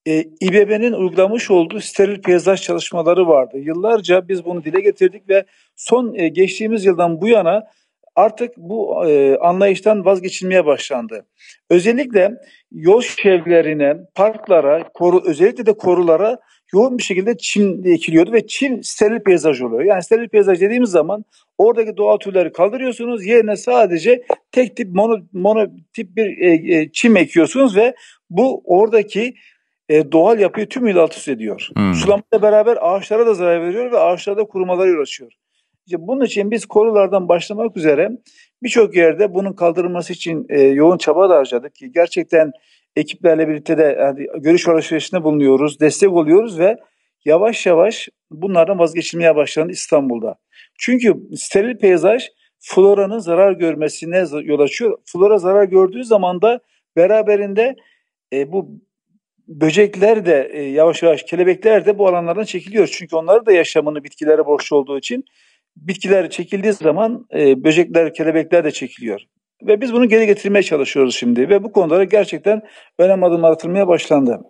e, 0.06 0.24
İBB'nin 0.40 0.92
uygulamış 0.92 1.50
olduğu 1.50 1.80
steril 1.80 2.22
peyzaj 2.22 2.62
çalışmaları 2.62 3.28
vardı. 3.28 3.58
Yıllarca 3.58 4.28
biz 4.28 4.44
bunu 4.44 4.64
dile 4.64 4.80
getirdik 4.80 5.28
ve 5.28 5.44
son 5.76 6.14
e, 6.14 6.28
geçtiğimiz 6.28 6.84
yıldan 6.84 7.20
bu 7.20 7.28
yana 7.28 7.64
artık 8.16 8.56
bu 8.56 9.08
e, 9.08 9.36
anlayıştan 9.36 10.04
vazgeçilmeye 10.04 10.66
başlandı. 10.66 11.26
Özellikle 11.70 12.30
yol 12.72 13.02
çevrelerine, 13.02 13.96
parklara, 14.14 14.88
koru, 14.94 15.22
özellikle 15.26 15.66
de 15.66 15.72
korulara 15.72 16.38
yoğun 16.74 16.98
bir 16.98 17.02
şekilde 17.02 17.36
çim 17.38 17.86
ekiliyordu 17.86 18.32
ve 18.32 18.46
çim 18.46 18.82
steril 18.82 19.20
peyzaj 19.20 19.62
oluyor. 19.62 19.82
Yani 19.82 20.02
steril 20.02 20.28
peyzaj 20.28 20.60
dediğimiz 20.60 20.90
zaman 20.90 21.24
oradaki 21.58 21.96
doğal 21.96 22.16
türleri 22.16 22.52
kaldırıyorsunuz. 22.52 23.26
Yerine 23.26 23.56
sadece 23.56 24.22
tek 24.52 24.76
tip 24.76 24.94
mono, 24.94 25.18
mono 25.32 25.66
tip 25.92 26.16
bir 26.16 26.38
e, 26.38 26.78
e, 26.78 26.90
çim 26.92 27.16
ekiyorsunuz 27.16 27.76
ve 27.76 27.94
bu 28.30 28.62
oradaki 28.64 29.34
e, 29.94 30.12
doğal 30.12 30.38
yapıyı 30.38 30.68
tümüyle 30.68 31.00
alt 31.00 31.16
üst 31.16 31.28
ediyor. 31.28 31.68
Hmm. 31.76 31.94
Sulamayla 31.94 32.42
beraber 32.42 32.78
ağaçlara 32.80 33.26
da 33.26 33.34
zarar 33.34 33.62
veriyor 33.62 33.92
ve 33.92 33.98
ağaçlarda 33.98 34.44
kurumalar 34.44 34.88
uğraşıyor. 34.88 35.32
İşte 35.86 35.96
bunun 36.00 36.24
için 36.24 36.50
biz 36.50 36.66
korulardan 36.66 37.28
başlamak 37.28 37.76
üzere 37.76 38.10
birçok 38.62 38.96
yerde 38.96 39.34
bunun 39.34 39.52
kaldırılması 39.52 40.12
için 40.12 40.46
e, 40.48 40.60
yoğun 40.62 40.98
çaba 40.98 41.30
da 41.30 41.36
harcadık 41.36 41.74
ki 41.74 41.92
gerçekten 41.92 42.52
ekiplerle 42.96 43.48
birlikte 43.48 43.78
de 43.78 43.96
yani 44.00 44.26
görüş 44.42 44.68
alışverişinde 44.68 45.24
bulunuyoruz, 45.24 45.80
destek 45.80 46.12
oluyoruz 46.12 46.58
ve 46.58 46.76
yavaş 47.24 47.66
yavaş 47.66 48.08
bunlardan 48.30 48.78
vazgeçilmeye 48.78 49.36
başlandı 49.36 49.72
İstanbul'da. 49.72 50.34
Çünkü 50.78 51.14
steril 51.36 51.78
peyzaj 51.78 52.28
floranın 52.58 53.18
zarar 53.18 53.52
görmesine 53.52 54.24
yol 54.42 54.60
açıyor. 54.60 54.98
Flora 55.04 55.38
zarar 55.38 55.64
gördüğü 55.64 56.04
zaman 56.04 56.42
da 56.42 56.60
beraberinde 56.96 57.76
e, 58.32 58.52
bu 58.52 58.80
böcekler 59.48 60.26
de 60.26 60.50
e, 60.52 60.62
yavaş 60.62 61.02
yavaş 61.02 61.22
kelebekler 61.22 61.86
de 61.86 61.98
bu 61.98 62.08
alanlardan 62.08 62.44
çekiliyor. 62.44 62.88
Çünkü 62.92 63.16
onlar 63.16 63.46
da 63.46 63.52
yaşamını 63.52 64.04
bitkilere 64.04 64.46
borçlu 64.46 64.76
olduğu 64.76 64.98
için 64.98 65.24
bitkiler 65.76 66.30
çekildiği 66.30 66.72
zaman 66.72 67.26
e, 67.34 67.64
böcekler, 67.64 68.14
kelebekler 68.14 68.64
de 68.64 68.70
çekiliyor. 68.70 69.20
Ve 69.62 69.80
biz 69.80 69.92
bunu 69.92 70.08
geri 70.08 70.26
getirmeye 70.26 70.62
çalışıyoruz 70.62 71.16
şimdi 71.16 71.48
ve 71.48 71.62
bu 71.62 71.72
konulara 71.72 72.04
gerçekten 72.04 72.62
önem 72.98 73.24
adımlar 73.24 73.50
atılmaya 73.52 73.88
başlandı. 73.88 74.40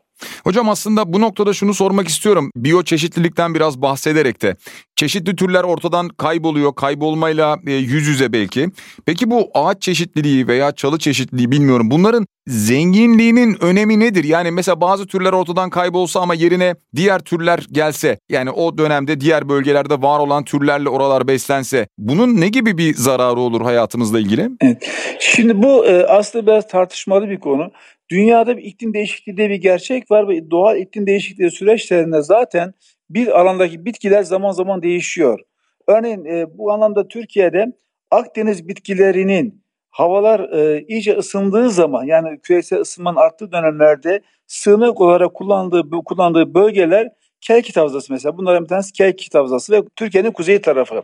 Hocam 0.44 0.68
aslında 0.68 1.12
bu 1.12 1.20
noktada 1.20 1.52
şunu 1.52 1.74
sormak 1.74 2.08
istiyorum. 2.08 2.50
Biyoçeşitlilikten 2.56 3.54
biraz 3.54 3.82
bahsederek 3.82 4.42
de. 4.42 4.56
Çeşitli 4.96 5.36
türler 5.36 5.62
ortadan 5.62 6.08
kayboluyor, 6.08 6.74
kaybolmayla 6.74 7.58
e, 7.66 7.72
yüz 7.72 8.06
yüze 8.06 8.32
belki. 8.32 8.68
Peki 9.06 9.30
bu 9.30 9.50
ağaç 9.54 9.82
çeşitliliği 9.82 10.48
veya 10.48 10.72
çalı 10.72 10.98
çeşitliliği 10.98 11.50
bilmiyorum. 11.50 11.90
Bunların 11.90 12.26
zenginliğinin 12.46 13.56
önemi 13.60 14.00
nedir? 14.00 14.24
Yani 14.24 14.50
mesela 14.50 14.80
bazı 14.80 15.06
türler 15.06 15.32
ortadan 15.32 15.70
kaybolsa 15.70 16.20
ama 16.20 16.34
yerine 16.34 16.74
diğer 16.96 17.18
türler 17.18 17.66
gelse, 17.72 18.18
yani 18.28 18.50
o 18.50 18.78
dönemde 18.78 19.20
diğer 19.20 19.48
bölgelerde 19.48 20.02
var 20.02 20.18
olan 20.18 20.44
türlerle 20.44 20.88
oralar 20.88 21.28
beslense, 21.28 21.88
bunun 21.98 22.40
ne 22.40 22.48
gibi 22.48 22.78
bir 22.78 22.94
zararı 22.94 23.40
olur 23.40 23.60
hayatımızla 23.60 24.20
ilgili? 24.20 24.50
Evet. 24.60 24.90
Şimdi 25.20 25.62
bu 25.62 25.86
e, 25.86 26.06
aslında 26.06 26.46
biraz 26.46 26.68
tartışmalı 26.68 27.28
bir 27.30 27.40
konu. 27.40 27.70
Dünyada 28.14 28.56
bir 28.56 28.62
iklim 28.62 28.94
değişikliği 28.94 29.36
diye 29.36 29.50
bir 29.50 29.54
gerçek 29.54 30.10
var 30.10 30.28
ve 30.28 30.50
doğal 30.50 30.76
iklim 30.76 31.06
değişikliği 31.06 31.50
süreçlerinde 31.50 32.22
zaten 32.22 32.74
bir 33.10 33.40
alandaki 33.40 33.84
bitkiler 33.84 34.22
zaman 34.22 34.52
zaman 34.52 34.82
değişiyor. 34.82 35.40
Örneğin 35.88 36.24
e, 36.24 36.58
bu 36.58 36.72
anlamda 36.72 37.08
Türkiye'de 37.08 37.72
Akdeniz 38.10 38.68
bitkilerinin 38.68 39.64
havalar 39.90 40.40
e, 40.40 40.84
iyice 40.88 41.16
ısındığı 41.16 41.70
zaman 41.70 42.04
yani 42.04 42.40
küresel 42.40 42.80
ısınmanın 42.80 43.16
arttığı 43.16 43.52
dönemlerde 43.52 44.20
sığınak 44.46 45.00
olarak 45.00 45.34
kullandığı 45.34 45.90
kullandığı 46.04 46.54
bölgeler 46.54 47.08
Kelkit 47.40 47.76
Havzası 47.76 48.12
mesela. 48.12 48.38
Bunların 48.38 48.64
bir 48.64 48.68
tanesi 48.68 48.92
Kelkit 48.92 49.34
Havzası 49.34 49.72
ve 49.72 49.82
Türkiye'nin 49.96 50.30
kuzey 50.30 50.60
tarafı. 50.60 51.02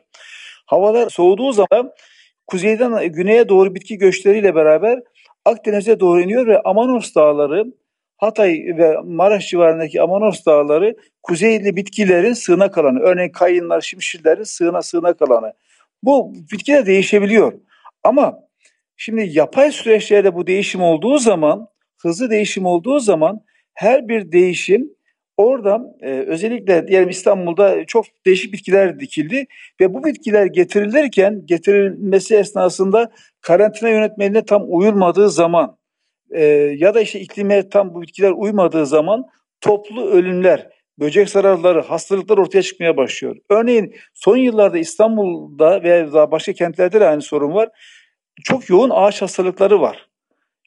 Havalar 0.66 1.10
soğuduğu 1.10 1.52
zaman 1.52 1.92
kuzeyden 2.46 3.12
güneye 3.12 3.48
doğru 3.48 3.74
bitki 3.74 3.98
göçleriyle 3.98 4.54
beraber 4.54 5.00
Akdeniz'e 5.44 6.00
doğru 6.00 6.20
iniyor 6.20 6.46
ve 6.46 6.60
Amanos 6.62 7.14
Dağları, 7.14 7.64
Hatay 8.16 8.64
ve 8.78 8.96
Maraş 9.04 9.48
civarındaki 9.48 10.02
Amanos 10.02 10.46
Dağları 10.46 10.96
kuzeyli 11.22 11.76
bitkilerin 11.76 12.32
sığınak 12.32 12.78
alanı. 12.78 13.00
Örneğin 13.00 13.32
kayınlar, 13.32 13.80
şimşirlerin 13.80 14.42
sığına 14.42 14.82
sığınak 14.82 15.22
alanı. 15.22 15.52
Bu 16.02 16.34
bitkiler 16.52 16.86
değişebiliyor. 16.86 17.52
Ama 18.04 18.38
şimdi 18.96 19.28
yapay 19.32 19.72
süreçlerde 19.72 20.34
bu 20.34 20.46
değişim 20.46 20.82
olduğu 20.82 21.18
zaman, 21.18 21.68
hızlı 22.02 22.30
değişim 22.30 22.66
olduğu 22.66 23.00
zaman 23.00 23.40
her 23.74 24.08
bir 24.08 24.32
değişim 24.32 24.90
Orada 25.40 25.80
e, 26.00 26.10
özellikle 26.10 26.88
diyelim 26.88 27.08
İstanbul'da 27.08 27.84
çok 27.86 28.04
değişik 28.26 28.52
bitkiler 28.52 29.00
dikildi 29.00 29.46
ve 29.80 29.94
bu 29.94 30.04
bitkiler 30.04 30.46
getirilirken 30.46 31.42
getirilmesi 31.44 32.36
esnasında 32.36 33.10
karantina 33.40 33.88
yönetmeliğine 33.88 34.44
tam 34.44 34.62
uyulmadığı 34.66 35.30
zaman 35.30 35.76
e, 36.30 36.44
ya 36.76 36.94
da 36.94 37.00
işte 37.00 37.20
iklime 37.20 37.68
tam 37.68 37.94
bu 37.94 38.02
bitkiler 38.02 38.30
uymadığı 38.30 38.86
zaman 38.86 39.24
toplu 39.60 40.10
ölümler, 40.10 40.68
böcek 40.98 41.30
zararları, 41.30 41.80
hastalıklar 41.80 42.38
ortaya 42.38 42.62
çıkmaya 42.62 42.96
başlıyor. 42.96 43.36
Örneğin 43.50 43.94
son 44.14 44.36
yıllarda 44.36 44.78
İstanbul'da 44.78 45.82
veya 45.82 46.30
başka 46.30 46.52
kentlerde 46.52 47.00
de 47.00 47.08
aynı 47.08 47.22
sorun 47.22 47.54
var. 47.54 47.68
Çok 48.44 48.68
yoğun 48.68 48.90
ağaç 48.90 49.22
hastalıkları 49.22 49.80
var. 49.80 50.09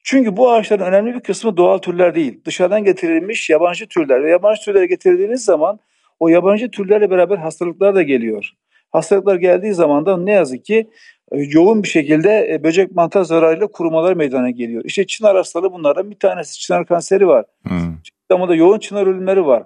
Çünkü 0.04 0.36
bu 0.36 0.52
ağaçların 0.52 0.84
önemli 0.84 1.14
bir 1.14 1.20
kısmı 1.20 1.56
doğal 1.56 1.78
türler 1.78 2.14
değil. 2.14 2.40
Dışarıdan 2.44 2.84
getirilmiş 2.84 3.50
yabancı 3.50 3.86
türler 3.86 4.24
ve 4.24 4.30
yabancı 4.30 4.62
türleri 4.62 4.88
getirdiğiniz 4.88 5.44
zaman 5.44 5.78
o 6.20 6.28
yabancı 6.28 6.70
türlerle 6.70 7.10
beraber 7.10 7.36
hastalıklar 7.36 7.94
da 7.94 8.02
geliyor. 8.02 8.50
Hastalıklar 8.90 9.36
geldiği 9.36 9.74
zaman 9.74 10.06
da 10.06 10.16
ne 10.16 10.32
yazık 10.32 10.64
ki 10.64 10.90
e, 11.32 11.38
yoğun 11.38 11.82
bir 11.82 11.88
şekilde 11.88 12.48
e, 12.52 12.64
böcek 12.64 12.92
mantar 12.92 13.24
zararıyla 13.24 13.66
kurumalar 13.66 14.14
meydana 14.14 14.50
geliyor. 14.50 14.84
İşte 14.84 15.06
çınar 15.06 15.36
hastalığı 15.36 15.72
bunlardan 15.72 16.10
bir 16.10 16.18
tanesi. 16.18 16.58
Çınar 16.58 16.86
kanseri 16.86 17.26
var. 17.26 17.44
Hmm. 17.62 18.48
da 18.48 18.54
yoğun 18.54 18.78
çınar 18.78 19.06
ölümleri 19.06 19.46
var. 19.46 19.62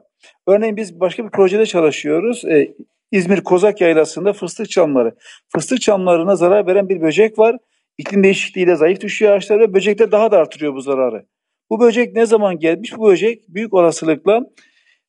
Örneğin 0.47 0.77
biz 0.77 1.01
başka 1.01 1.25
bir 1.25 1.31
projede 1.31 1.67
çalışıyoruz. 1.67 2.45
Ee, 2.45 2.75
İzmir 3.13 3.41
Kozak 3.41 3.81
Yaylası'nda 3.81 4.33
fıstık 4.33 4.71
çamları. 4.71 5.15
Fıstık 5.49 5.81
çamlarına 5.81 6.37
zarar 6.37 6.67
veren 6.67 6.89
bir 6.89 7.01
böcek 7.01 7.39
var 7.39 7.57
İklim 7.99 8.25
değişikliğiyle 8.25 8.77
zayıf 8.77 9.01
düşüyor 9.01 9.33
ağaçlar 9.33 9.61
ve 9.61 9.75
böcekler 9.75 10.13
daha 10.13 10.31
da 10.31 10.39
artırıyor 10.39 10.75
bu 10.75 10.81
zararı. 10.81 11.27
Bu 11.71 11.81
böcek 11.81 12.17
ne 12.17 12.27
zaman 12.27 12.59
gelmiş? 12.59 12.97
Bu 12.97 13.09
böcek 13.09 13.43
büyük 13.49 13.75
olasılıkla 13.75 14.41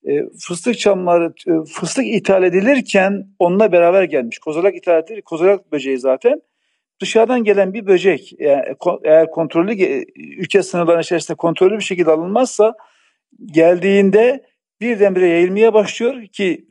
e, 0.03 0.11
fıstık 0.47 0.79
çamları, 0.79 1.33
e, 1.47 1.51
fıstık 1.73 2.05
ithal 2.07 2.43
edilirken 2.43 3.27
onunla 3.39 3.71
beraber 3.71 4.03
gelmiş. 4.03 4.39
Kozalak 4.39 4.75
ithal 4.75 5.03
edilir, 5.03 5.21
kozalak 5.21 5.71
böceği 5.71 5.97
zaten. 5.97 6.41
Dışarıdan 7.01 7.43
gelen 7.43 7.73
bir 7.73 7.87
böcek 7.87 8.33
yani 8.39 8.63
eğer 9.03 9.31
kontrollü 9.31 9.73
ülke 10.15 10.63
sınırlarının 10.63 11.01
içerisinde 11.01 11.37
kontrollü 11.37 11.77
bir 11.77 11.83
şekilde 11.83 12.11
alınmazsa 12.11 12.73
geldiğinde 13.45 14.43
birdenbire 14.81 15.27
yayılmaya 15.27 15.73
başlıyor 15.73 16.25
ki 16.27 16.65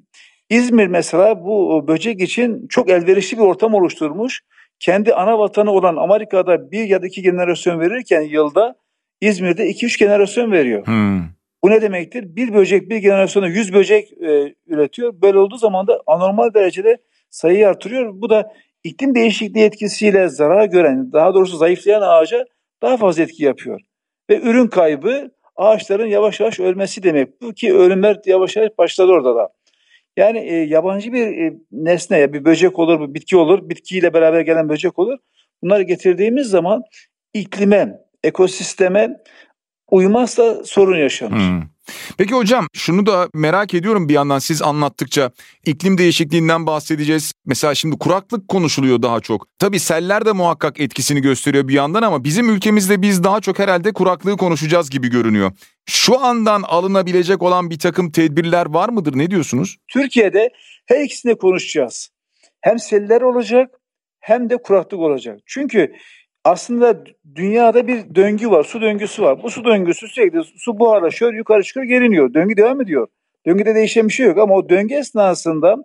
İzmir 0.51 0.87
mesela 0.87 1.45
bu 1.45 1.85
böcek 1.89 2.21
için 2.21 2.67
çok 2.69 2.91
elverişli 2.91 3.39
bir 3.39 3.43
ortam 3.43 3.75
oluşturmuş 3.75 4.43
kendi 4.81 5.15
ana 5.15 5.39
vatanı 5.39 5.71
olan 5.71 5.97
Amerika'da 5.97 6.71
bir 6.71 6.85
ya 6.85 7.03
da 7.03 7.07
iki 7.07 7.23
generasyon 7.23 7.81
verirken 7.81 8.21
yılda 8.21 8.75
İzmir'de 9.21 9.69
iki 9.69 9.87
üç 9.87 9.99
generasyon 9.99 10.53
veriyor. 10.53 10.87
Hmm. 10.87 11.23
Bu 11.63 11.71
ne 11.71 11.83
demektir? 11.83 12.37
Bir 12.37 12.55
böcek 12.55 12.91
bir 12.91 12.97
generasyona 12.97 13.47
yüz 13.47 13.75
böcek 13.75 14.13
e, 14.13 14.55
üretiyor. 14.67 15.23
Böyle 15.23 15.39
olduğu 15.39 15.57
zaman 15.57 15.87
da 15.87 16.01
anormal 16.07 16.55
derecede 16.55 16.99
sayıyı 17.31 17.69
artırıyor. 17.69 18.13
Bu 18.15 18.31
da 18.31 18.53
iklim 18.85 19.15
değişikliği 19.15 19.65
etkisiyle 19.65 20.29
zarar 20.29 20.65
gören, 20.65 21.13
daha 21.13 21.35
doğrusu 21.35 21.57
zayıflayan 21.57 22.03
ağaca 22.03 22.47
daha 22.83 22.97
fazla 22.97 23.23
etki 23.23 23.45
yapıyor. 23.45 23.81
Ve 24.31 24.41
ürün 24.41 24.67
kaybı 24.67 25.31
ağaçların 25.57 26.07
yavaş 26.07 26.41
yavaş 26.41 26.61
ölmesi 26.61 27.03
demek. 27.03 27.43
Bu 27.43 27.53
ki 27.53 27.75
ölümler 27.75 28.17
yavaş 28.27 28.57
yavaş 28.57 28.79
başladı 28.79 29.13
orada 29.13 29.37
da. 29.37 29.49
Yani 30.19 30.39
e, 30.39 30.55
yabancı 30.55 31.13
bir 31.13 31.27
e, 31.27 31.55
nesne, 31.73 32.19
ya 32.19 32.33
bir 32.33 32.45
böcek 32.45 32.79
olur, 32.79 33.09
bir 33.09 33.15
bitki 33.15 33.37
olur, 33.37 33.69
bitkiyle 33.69 34.15
beraber 34.15 34.41
gelen 34.41 34.69
böcek 34.69 34.99
olur. 34.99 35.19
Bunları 35.63 35.83
getirdiğimiz 35.83 36.47
zaman 36.47 36.83
iklime, 37.35 37.99
ekosisteme 38.25 39.17
uymazsa 39.91 40.65
sorun 40.65 40.99
yaşanır. 40.99 41.33
Hmm. 41.33 41.63
Peki 42.19 42.35
hocam 42.35 42.67
şunu 42.73 43.07
da 43.07 43.29
merak 43.35 43.75
ediyorum 43.75 44.09
bir 44.09 44.15
yandan 44.15 44.39
siz 44.39 44.63
anlattıkça 44.63 45.31
iklim 45.67 45.99
değişikliğinden 45.99 46.67
bahsedeceğiz. 46.67 47.33
Mesela 47.47 47.75
şimdi 47.75 47.99
kuraklık 47.99 48.49
konuşuluyor 48.49 49.03
daha 49.03 49.21
çok. 49.21 49.47
Tabii 49.59 49.81
seller 49.81 50.25
de 50.27 50.33
muhakkak 50.33 50.81
etkisini 50.81 51.21
gösteriyor 51.21 51.69
bir 51.69 51.75
yandan 51.75 52.03
ama 52.03 52.25
bizim 52.25 52.49
ülkemizde 52.49 53.03
biz 53.03 53.25
daha 53.25 53.41
çok 53.41 53.59
herhalde 53.59 53.93
kuraklığı 53.93 54.37
konuşacağız 54.37 54.91
gibi 54.91 55.11
görünüyor. 55.11 55.53
Şu 55.87 56.21
andan 56.21 56.63
alınabilecek 56.63 57.43
olan 57.43 57.71
bir 57.71 57.79
takım 57.79 58.11
tedbirler 58.11 58.67
var 58.67 58.89
mıdır? 58.89 59.19
Ne 59.19 59.31
diyorsunuz? 59.31 59.77
Türkiye'de 59.89 60.51
her 60.87 61.01
ikisini 61.01 61.39
konuşacağız. 61.39 62.09
Hem 62.61 62.79
seller 62.79 63.21
olacak 63.21 63.71
hem 64.21 64.51
de 64.51 64.57
kuraklık 64.57 65.01
olacak. 65.01 65.39
Çünkü 65.47 65.93
aslında 66.45 67.05
dünyada 67.35 67.87
bir 67.87 68.15
döngü 68.15 68.51
var, 68.51 68.65
su 68.65 68.81
döngüsü 68.81 69.23
var. 69.23 69.43
Bu 69.43 69.51
su 69.51 69.65
döngüsü 69.65 70.09
sürekli 70.09 70.41
su 70.57 70.79
buharlaşıyor, 70.79 71.35
yukarı 71.35 71.63
çıkıyor, 71.63 71.87
geriniyor. 71.87 72.35
Döngü 72.35 72.57
devam 72.57 72.81
ediyor. 72.81 73.07
Döngüde 73.47 73.75
değişen 73.75 74.09
bir 74.09 74.13
şey 74.13 74.27
yok 74.27 74.39
ama 74.39 74.55
o 74.55 74.69
döngü 74.69 74.95
esnasında 74.95 75.77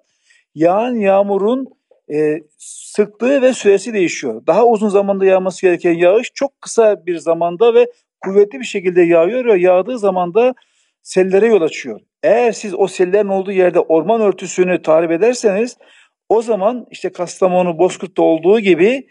yağan 0.55 0.95
yağmurun 0.95 1.67
e, 2.13 2.39
sıklığı 2.57 3.41
ve 3.41 3.53
süresi 3.53 3.93
değişiyor. 3.93 4.47
Daha 4.47 4.65
uzun 4.65 4.89
zamanda 4.89 5.25
yağması 5.25 5.61
gereken 5.61 5.93
yağış 5.93 6.31
çok 6.33 6.61
kısa 6.61 7.05
bir 7.05 7.17
zamanda 7.17 7.73
ve 7.73 7.87
kuvvetli 8.21 8.59
bir 8.59 8.65
şekilde 8.65 9.01
yağıyor 9.01 9.45
ve 9.45 9.59
yağdığı 9.59 9.99
zaman 9.99 10.33
da 10.33 10.53
sellere 11.01 11.47
yol 11.47 11.61
açıyor. 11.61 11.99
Eğer 12.23 12.51
siz 12.51 12.73
o 12.75 12.87
sellerin 12.87 13.27
olduğu 13.27 13.51
yerde 13.51 13.79
orman 13.79 14.21
örtüsünü 14.21 14.81
tahrip 14.81 15.11
ederseniz 15.11 15.77
o 16.29 16.41
zaman 16.41 16.85
işte 16.91 17.11
Kastamonu, 17.11 17.77
Bozkurt'ta 17.77 18.23
olduğu 18.23 18.59
gibi 18.59 19.07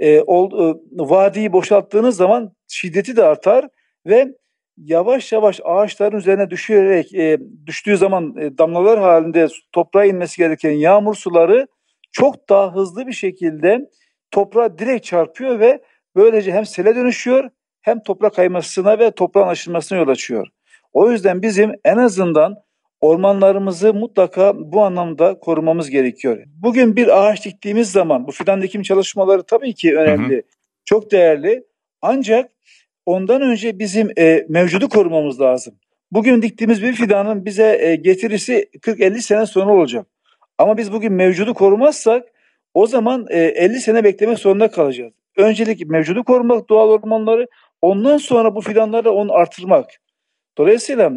e, 0.00 0.20
ol, 0.20 0.70
e, 0.70 0.74
vadiyi 0.92 1.52
boşalttığınız 1.52 2.16
zaman 2.16 2.52
şiddeti 2.68 3.16
de 3.16 3.24
artar 3.24 3.68
ve 4.06 4.28
yavaş 4.76 5.32
yavaş 5.32 5.60
ağaçların 5.64 6.16
üzerine 6.16 6.50
düşerek 6.50 7.14
e, 7.14 7.38
düştüğü 7.66 7.96
zaman 7.96 8.36
e, 8.36 8.58
damlalar 8.58 9.00
halinde 9.00 9.46
toprağa 9.72 10.04
inmesi 10.04 10.36
gereken 10.36 10.70
yağmur 10.70 11.14
suları 11.14 11.66
çok 12.12 12.48
daha 12.48 12.74
hızlı 12.74 13.06
bir 13.06 13.12
şekilde 13.12 13.90
toprağa 14.30 14.78
direkt 14.78 15.06
çarpıyor 15.06 15.60
ve 15.60 15.82
böylece 16.16 16.52
hem 16.52 16.66
sele 16.66 16.94
dönüşüyor 16.94 17.50
hem 17.80 18.02
toprak 18.02 18.34
kaymasına 18.34 18.98
ve 18.98 19.10
toprağın 19.10 19.48
aşınmasına 19.48 19.98
yol 19.98 20.08
açıyor. 20.08 20.46
O 20.92 21.10
yüzden 21.10 21.42
bizim 21.42 21.72
en 21.84 21.96
azından 21.96 22.56
ormanlarımızı 23.00 23.94
mutlaka 23.94 24.52
bu 24.56 24.82
anlamda 24.82 25.38
korumamız 25.38 25.90
gerekiyor. 25.90 26.42
Bugün 26.46 26.96
bir 26.96 27.22
ağaç 27.22 27.44
diktiğimiz 27.44 27.92
zaman 27.92 28.26
bu 28.26 28.32
fidan 28.32 28.62
dikim 28.62 28.82
çalışmaları 28.82 29.42
tabii 29.42 29.74
ki 29.74 29.96
önemli, 29.96 30.34
hı 30.34 30.38
hı. 30.38 30.42
çok 30.84 31.12
değerli. 31.12 31.64
Ancak 32.02 32.50
ondan 33.06 33.42
önce 33.42 33.78
bizim 33.78 34.10
e, 34.18 34.46
mevcudu 34.48 34.88
korumamız 34.88 35.40
lazım. 35.40 35.74
Bugün 36.12 36.42
diktiğimiz 36.42 36.82
bir 36.82 36.92
fidanın 36.92 37.44
bize 37.44 37.78
e, 37.80 37.96
getirisi 37.96 38.68
40-50 38.80 39.20
sene 39.20 39.46
sonra 39.46 39.72
olacak. 39.72 40.06
Ama 40.58 40.76
biz 40.76 40.92
bugün 40.92 41.12
mevcudu 41.12 41.54
korumazsak 41.54 42.28
o 42.74 42.86
zaman 42.86 43.26
e, 43.30 43.38
50 43.38 43.80
sene 43.80 44.04
beklemek 44.04 44.38
zorunda 44.38 44.70
kalacağız. 44.70 45.12
Öncelik 45.36 45.86
mevcudu 45.86 46.24
korumak 46.24 46.68
doğal 46.68 46.88
ormanları, 46.88 47.46
ondan 47.82 48.16
sonra 48.16 48.54
bu 48.54 48.60
fidanları 48.60 49.10
onu 49.10 49.32
artırmak. 49.32 50.00
Dolayısıyla 50.60 51.12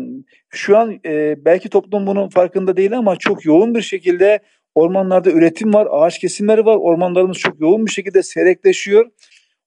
şu 0.50 0.78
an 0.78 1.00
e, 1.06 1.46
belki 1.46 1.70
toplum 1.70 2.08
bunun 2.08 2.30
farkında 2.30 2.78
değil 2.78 2.98
ama 2.98 3.16
çok 3.16 3.46
yoğun 3.46 3.76
bir 3.76 3.82
şekilde 3.82 4.40
ormanlarda 4.76 5.32
üretim 5.32 5.74
var, 5.74 5.88
ağaç 5.92 6.20
kesimleri 6.20 6.66
var. 6.66 6.76
Ormanlarımız 6.76 7.38
çok 7.38 7.60
yoğun 7.62 7.86
bir 7.86 7.92
şekilde 7.92 8.24
seyrekleşiyor. 8.24 9.10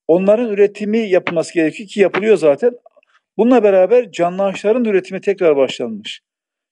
Onların 0.09 0.49
üretimi 0.49 0.99
yapılması 0.99 1.55
gerekiyor 1.55 1.89
ki 1.89 2.01
yapılıyor 2.01 2.37
zaten. 2.37 2.73
Bununla 3.37 3.63
beraber 3.63 4.13
canlı 4.13 4.45
ağaçların 4.45 4.85
üretimi 4.85 5.21
tekrar 5.21 5.57
başlanmış. 5.57 6.21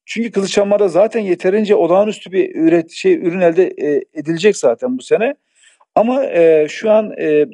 Çünkü 0.07 0.31
Kılıçdaroğlu'da 0.31 0.89
zaten 0.89 1.21
yeterince 1.21 1.75
olağanüstü 1.75 2.33
bir 2.33 2.55
üret, 2.55 2.91
şey, 2.91 3.15
ürün 3.15 3.41
elde 3.41 3.65
e, 3.65 4.05
edilecek 4.15 4.57
zaten 4.57 4.99
bu 4.99 5.03
sene. 5.03 5.35
Ama 5.95 6.25
e, 6.25 6.67
şu 6.69 6.91
an 6.91 7.13
e, 7.21 7.47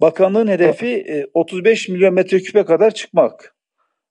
bakanlığın 0.00 0.48
hedefi 0.48 0.86
e, 0.86 1.26
35 1.34 1.88
milyon 1.88 2.14
metreküpe 2.14 2.64
kadar 2.64 2.90
çıkmak. 2.90 3.57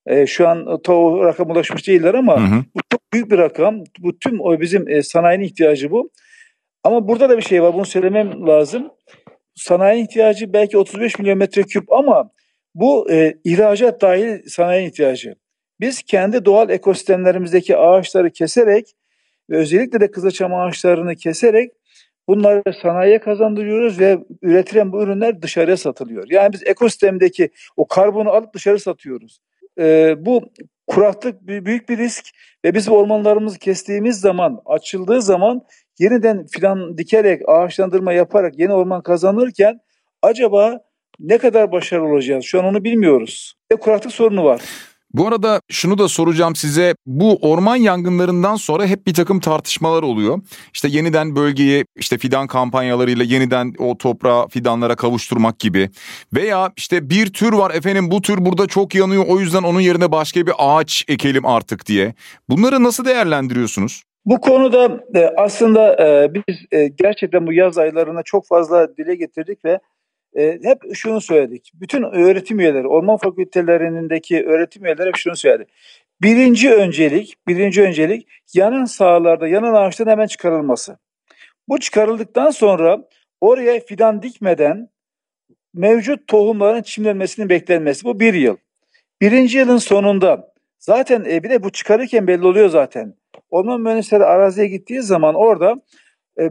E, 0.08 0.28
şu 0.28 0.48
an 0.48 0.66
o 0.88 1.26
rakam 1.26 1.52
ulaşmış 1.52 1.88
değiller 1.88 2.14
ama 2.14 2.42
hı 2.42 2.56
hı. 2.56 2.64
bu 2.76 2.80
çok 2.92 3.14
büyük 3.14 3.32
bir 3.32 3.38
rakam. 3.38 3.84
Bu 4.00 4.20
tüm 4.20 4.42
o 4.42 4.60
bizim 4.60 4.90
e, 4.90 5.04
sanayinin 5.04 5.44
ihtiyacı 5.44 5.92
bu. 5.92 6.10
Ama 6.84 7.08
burada 7.08 7.30
da 7.30 7.38
bir 7.38 7.42
şey 7.42 7.64
var. 7.64 7.74
Bunu 7.74 7.86
söylemem 7.86 8.48
lazım. 8.48 8.90
Sanayi 9.56 10.04
ihtiyacı 10.04 10.54
belki 10.54 10.78
35 10.78 11.20
milyon 11.20 11.38
metreküp 11.38 11.92
ama 11.92 12.30
bu 12.76 13.12
e, 13.12 13.34
ihracat 13.44 14.02
dahil 14.02 14.48
sanayi 14.48 14.88
ihtiyacı. 14.88 15.36
Biz 15.80 16.04
kendi 16.04 16.46
doğal 16.46 16.70
ekosistemlerimizdeki 16.70 17.78
ağaçları 17.78 18.32
keserek 18.32 18.86
ve 19.50 19.58
özellikle 19.58 20.00
de 20.00 20.12
kızılçam 20.12 20.54
ağaçlarını 20.54 21.16
keserek 21.16 21.72
bunları 22.28 22.64
sanayiye 22.82 23.20
kazandırıyoruz 23.20 24.00
ve 24.00 24.18
üretilen 24.42 24.92
bu 24.92 25.04
ürünler 25.04 25.42
dışarıya 25.42 25.78
satılıyor. 25.78 26.26
Yani 26.30 26.54
biz 26.54 26.64
ekosistemdeki 26.66 27.50
o 27.78 27.88
karbonu 27.88 28.30
alıp 28.30 28.54
dışarı 28.54 28.80
satıyoruz 28.80 29.40
e, 29.80 30.16
bu 30.26 30.42
kuraklık 30.88 31.48
büyük 31.48 31.90
bir 31.90 31.98
risk 31.98 32.26
ve 32.66 32.74
biz 32.74 32.90
ormanlarımızı 32.90 33.60
kestiğimiz 33.60 34.20
zaman, 34.20 34.62
açıldığı 34.66 35.22
zaman 35.22 35.62
yeniden 36.00 36.46
filan 36.46 36.98
dikerek, 36.98 37.42
ağaçlandırma 37.50 38.14
yaparak 38.14 38.60
yeni 38.60 38.74
orman 38.74 39.02
kazanırken 39.04 39.80
acaba 40.22 40.80
ne 41.20 41.38
kadar 41.38 41.72
başarılı 41.72 42.08
olacağız? 42.08 42.46
Şu 42.46 42.60
an 42.60 42.66
onu 42.66 42.84
bilmiyoruz. 42.84 43.56
Ve 43.72 43.76
kuraklık 43.76 44.12
sorunu 44.12 44.44
var. 44.44 44.62
Bu 45.18 45.28
arada 45.28 45.62
şunu 45.72 45.98
da 45.98 46.08
soracağım 46.08 46.56
size. 46.56 46.96
Bu 47.06 47.38
orman 47.42 47.76
yangınlarından 47.76 48.56
sonra 48.56 48.86
hep 48.86 49.08
bir 49.08 49.14
takım 49.14 49.40
tartışmalar 49.40 50.04
oluyor. 50.04 50.40
İşte 50.74 50.88
yeniden 50.88 51.36
bölgeyi 51.36 51.86
işte 51.96 52.18
fidan 52.18 52.48
kampanyalarıyla 52.48 53.26
yeniden 53.26 53.74
o 53.80 53.98
toprağa 53.98 54.48
fidanlara 54.48 54.96
kavuşturmak 54.96 55.60
gibi. 55.60 55.90
Veya 56.34 56.72
işte 56.78 57.10
bir 57.10 57.34
tür 57.34 57.54
var 57.54 57.72
efendim 57.72 58.12
bu 58.12 58.22
tür 58.22 58.46
burada 58.46 58.68
çok 58.68 58.96
yanıyor 58.96 59.26
o 59.28 59.40
yüzden 59.40 59.64
onun 59.64 59.80
yerine 59.80 60.12
başka 60.12 60.48
bir 60.48 60.54
ağaç 60.58 61.06
ekelim 61.08 61.46
artık 61.46 61.86
diye. 61.86 62.14
Bunları 62.50 62.84
nasıl 62.84 63.06
değerlendiriyorsunuz? 63.06 64.04
Bu 64.26 64.42
konuda 64.42 65.04
e, 65.16 65.30
aslında 65.38 66.06
e, 66.06 66.34
biz 66.34 66.56
e, 66.72 66.88
gerçekten 66.88 67.48
bu 67.48 67.54
yaz 67.54 67.78
aylarına 67.78 68.24
çok 68.24 68.48
fazla 68.48 68.98
dile 68.98 69.16
getirdik 69.16 69.66
ve 69.66 69.80
e, 70.34 70.60
hep 70.64 70.96
şunu 70.96 71.22
söyledik. 71.22 71.72
Bütün 71.74 72.04
öğretim 72.04 72.60
üyeleri, 72.60 72.88
orman 72.88 73.18
fakültelerindeki 73.18 74.46
öğretim 74.46 74.86
üyeleri 74.86 75.08
hep 75.08 75.18
şunu 75.18 75.36
söyledi. 75.36 75.66
Birinci 76.22 76.74
öncelik, 76.74 77.48
birinci 77.48 77.82
öncelik 77.82 78.28
yanan 78.54 78.86
sahalarda, 78.86 79.48
yanan 79.48 79.74
ağaçların 79.74 80.12
hemen 80.12 80.28
çıkarılması. 80.28 80.98
Bu 81.68 81.80
çıkarıldıktan 81.80 82.50
sonra 82.50 83.08
oraya 83.42 83.80
fidan 83.80 84.22
dikmeden 84.24 84.90
mevcut 85.74 86.28
tohumların 86.28 86.82
çimlenmesinin 86.82 87.50
beklenmesi. 87.50 88.06
Bu 88.06 88.20
bir 88.20 88.34
yıl. 88.34 88.58
Birinci 89.22 89.58
yılın 89.58 89.78
sonunda 89.78 90.54
zaten 90.80 91.26
e, 91.26 91.44
bir 91.44 91.50
de 91.50 91.64
bu 91.64 91.72
çıkarırken 91.72 92.28
belli 92.28 92.48
oluyor 92.48 92.70
zaten. 92.70 93.14
Orman 93.50 93.82
mühendisleri 93.82 94.24
araziye 94.24 94.68
gittiği 94.68 95.02
zaman 95.02 95.36
orada 95.36 95.76
e, 96.40 96.44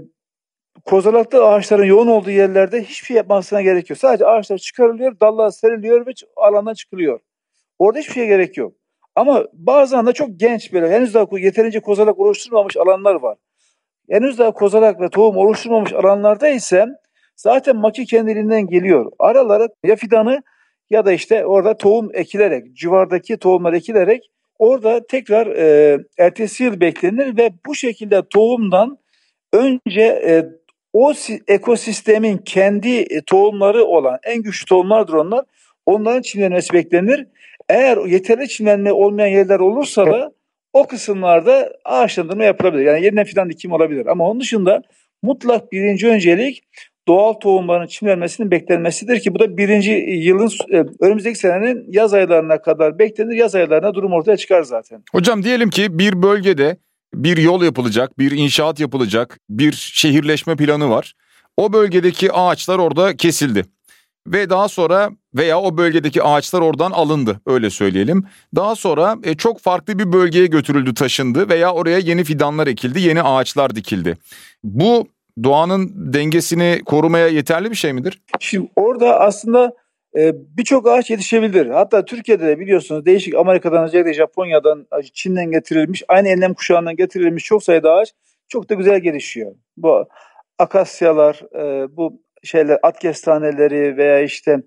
kozalaklı 0.84 1.46
ağaçların 1.46 1.84
yoğun 1.84 2.06
olduğu 2.06 2.30
yerlerde 2.30 2.82
hiçbir 2.82 3.06
şey 3.06 3.16
yapmasına 3.16 3.62
gerek 3.62 3.90
yok. 3.90 3.98
Sadece 3.98 4.26
ağaçlar 4.26 4.58
çıkarılıyor, 4.58 5.20
dallar 5.20 5.50
seriliyor 5.50 6.06
ve 6.06 6.10
alandan 6.36 6.74
çıkılıyor. 6.74 7.20
Orada 7.78 7.98
hiçbir 7.98 8.12
şeye 8.12 8.26
gerek 8.26 8.56
yok. 8.56 8.72
Ama 9.14 9.44
bazen 9.52 10.06
de 10.06 10.12
çok 10.12 10.28
genç 10.36 10.72
böyle 10.72 10.90
henüz 10.90 11.14
daha 11.14 11.38
yeterince 11.38 11.80
kozalak 11.80 12.18
oluşturmamış 12.18 12.76
alanlar 12.76 13.14
var. 13.14 13.38
Henüz 14.10 14.38
daha 14.38 14.50
kozalak 14.50 15.00
ve 15.00 15.08
tohum 15.08 15.36
oluşturmamış 15.36 15.92
alanlarda 15.92 16.48
ise 16.48 16.86
zaten 17.36 17.76
maki 17.76 18.06
kendiliğinden 18.06 18.66
geliyor. 18.66 19.12
Aralara 19.18 19.68
ya 19.84 19.96
fidanı 19.96 20.42
ya 20.90 21.06
da 21.06 21.12
işte 21.12 21.46
orada 21.46 21.76
tohum 21.76 22.10
ekilerek, 22.14 22.76
civardaki 22.76 23.36
tohumlar 23.36 23.72
ekilerek 23.72 24.30
orada 24.58 25.06
tekrar 25.06 25.46
e, 25.46 25.98
ertesi 26.18 26.64
yıl 26.64 26.80
beklenir 26.80 27.36
ve 27.36 27.50
bu 27.66 27.74
şekilde 27.74 28.22
tohumdan 28.30 28.98
önce 29.52 30.02
e, 30.02 30.44
o 30.96 31.12
ekosistemin 31.48 32.38
kendi 32.38 32.88
e, 32.88 33.22
tohumları 33.26 33.84
olan 33.84 34.18
en 34.22 34.42
güçlü 34.42 34.66
tohumlardır 34.66 35.12
onlar. 35.12 35.44
Onların 35.86 36.22
çimlenmesi 36.22 36.72
beklenir. 36.72 37.26
Eğer 37.68 37.96
yeterli 37.96 38.48
çimlenme 38.48 38.92
olmayan 38.92 39.28
yerler 39.28 39.60
olursa 39.60 40.06
da 40.06 40.32
o 40.72 40.86
kısımlarda 40.86 41.72
ağaçlandırma 41.84 42.44
yapılabilir. 42.44 42.84
Yani 42.84 43.04
yeniden 43.04 43.24
fidan 43.24 43.50
dikim 43.50 43.72
olabilir. 43.72 44.06
Ama 44.06 44.30
onun 44.30 44.40
dışında 44.40 44.82
mutlak 45.22 45.72
birinci 45.72 46.08
öncelik 46.08 46.62
doğal 47.08 47.32
tohumların 47.32 47.86
çimlenmesinin 47.86 48.50
beklenmesidir 48.50 49.20
ki 49.20 49.34
bu 49.34 49.38
da 49.38 49.56
birinci 49.56 49.92
yılın 50.08 50.50
e, 50.72 50.84
önümüzdeki 51.00 51.38
senenin 51.38 51.84
yaz 51.88 52.14
aylarına 52.14 52.62
kadar 52.62 52.98
beklenir. 52.98 53.36
Yaz 53.36 53.54
aylarına 53.54 53.94
durum 53.94 54.12
ortaya 54.12 54.36
çıkar 54.36 54.62
zaten. 54.62 55.02
Hocam 55.12 55.42
diyelim 55.42 55.70
ki 55.70 55.98
bir 55.98 56.22
bölgede 56.22 56.76
bir 57.14 57.36
yol 57.36 57.62
yapılacak, 57.62 58.18
bir 58.18 58.30
inşaat 58.30 58.80
yapılacak, 58.80 59.38
bir 59.50 59.72
şehirleşme 59.72 60.56
planı 60.56 60.90
var. 60.90 61.14
O 61.56 61.72
bölgedeki 61.72 62.32
ağaçlar 62.32 62.78
orada 62.78 63.16
kesildi. 63.16 63.64
ve 64.26 64.50
daha 64.50 64.68
sonra 64.68 65.10
veya 65.34 65.60
o 65.60 65.76
bölgedeki 65.76 66.22
ağaçlar 66.22 66.60
oradan 66.60 66.90
alındı 66.90 67.40
öyle 67.46 67.70
söyleyelim. 67.70 68.24
Daha 68.54 68.74
sonra 68.76 69.16
e, 69.22 69.34
çok 69.34 69.60
farklı 69.60 69.98
bir 69.98 70.12
bölgeye 70.12 70.46
götürüldü 70.46 70.94
taşındı 70.94 71.48
veya 71.48 71.72
oraya 71.72 71.98
yeni 71.98 72.24
fidanlar 72.24 72.66
ekildi 72.66 73.00
yeni 73.00 73.22
ağaçlar 73.22 73.76
dikildi. 73.76 74.18
Bu 74.64 75.06
doğanın 75.44 76.12
dengesini 76.12 76.82
korumaya 76.84 77.28
yeterli 77.28 77.70
bir 77.70 77.76
şey 77.76 77.92
midir? 77.92 78.20
Şimdi 78.40 78.68
orada 78.76 79.20
aslında 79.20 79.72
e, 80.16 80.32
birçok 80.56 80.88
ağaç 80.88 81.10
yetişebilir. 81.10 81.66
Hatta 81.66 82.04
Türkiye'de 82.04 82.46
de 82.46 82.58
biliyorsunuz 82.58 83.06
değişik 83.06 83.34
Amerika'dan 83.34 83.84
özellikle 83.84 84.14
Japonya'dan, 84.14 84.86
Çin'den 85.12 85.50
getirilmiş, 85.50 86.02
aynı 86.08 86.28
enlem 86.28 86.54
kuşağından 86.54 86.96
getirilmiş 86.96 87.44
çok 87.44 87.62
sayıda 87.62 87.94
ağaç 87.94 88.12
çok 88.48 88.68
da 88.68 88.74
güzel 88.74 89.00
gelişiyor. 89.00 89.54
Bu 89.76 90.08
akasyalar, 90.58 91.42
e, 91.54 91.96
bu 91.96 92.22
şeyler 92.44 92.78
at 92.82 92.98
kestaneleri 92.98 93.96
veya 93.96 94.20
işte 94.20 94.62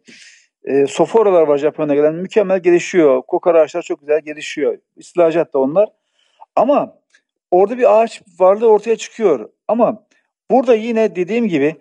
e, 0.63 0.87
soforalar 0.87 1.41
var 1.41 1.57
Japonya'da 1.57 1.95
gelen 1.95 2.15
mükemmel 2.15 2.59
gelişiyor. 2.59 3.21
Kokar 3.21 3.55
ağaçlar 3.55 3.81
çok 3.81 3.99
güzel 3.99 4.21
gelişiyor. 4.21 4.77
İstilacat 4.95 5.53
da 5.53 5.59
onlar. 5.59 5.89
Ama 6.55 6.95
orada 7.51 7.77
bir 7.77 8.01
ağaç 8.01 8.21
varlığı 8.39 8.69
ortaya 8.69 8.95
çıkıyor. 8.95 9.49
Ama 9.67 10.07
burada 10.51 10.75
yine 10.75 11.15
dediğim 11.15 11.47
gibi 11.47 11.75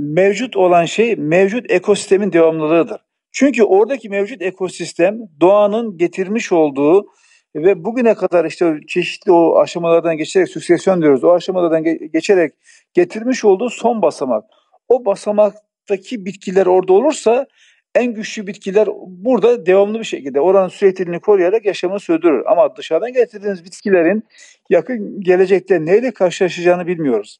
mevcut 0.00 0.56
olan 0.56 0.84
şey 0.84 1.16
mevcut 1.16 1.70
ekosistemin 1.70 2.32
devamlılığıdır. 2.32 3.00
Çünkü 3.32 3.62
oradaki 3.62 4.08
mevcut 4.08 4.42
ekosistem 4.42 5.18
doğanın 5.40 5.96
getirmiş 5.96 6.52
olduğu 6.52 7.06
ve 7.54 7.84
bugüne 7.84 8.14
kadar 8.14 8.44
işte 8.44 8.74
çeşitli 8.88 9.32
o 9.32 9.58
aşamalardan 9.58 10.16
geçerek 10.16 10.48
süksesyon 10.48 11.02
diyoruz. 11.02 11.24
O 11.24 11.32
aşamalardan 11.32 11.84
geçerek 12.12 12.52
getirmiş 12.94 13.44
olduğu 13.44 13.70
son 13.70 14.02
basamak. 14.02 14.44
O 14.88 15.04
basamaktaki 15.04 16.24
bitkiler 16.24 16.66
orada 16.66 16.92
olursa 16.92 17.46
en 17.94 18.14
güçlü 18.14 18.46
bitkiler 18.46 18.88
burada 19.06 19.66
devamlı 19.66 19.98
bir 19.98 20.04
şekilde 20.04 20.40
oranın 20.40 20.68
sürekliliğini 20.68 21.20
koruyarak 21.20 21.64
yaşamını 21.64 22.00
sürdürür. 22.00 22.42
Ama 22.46 22.76
dışarıdan 22.76 23.12
getirdiğiniz 23.12 23.64
bitkilerin 23.64 24.22
yakın 24.70 25.20
gelecekte 25.20 25.84
neyle 25.84 26.10
karşılaşacağını 26.10 26.86
bilmiyoruz. 26.86 27.38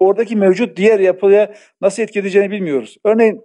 Oradaki 0.00 0.36
mevcut 0.36 0.76
diğer 0.76 1.00
yapıya 1.00 1.54
nasıl 1.80 2.02
etkileyeceğini 2.02 2.50
bilmiyoruz. 2.50 2.96
Örneğin 3.04 3.42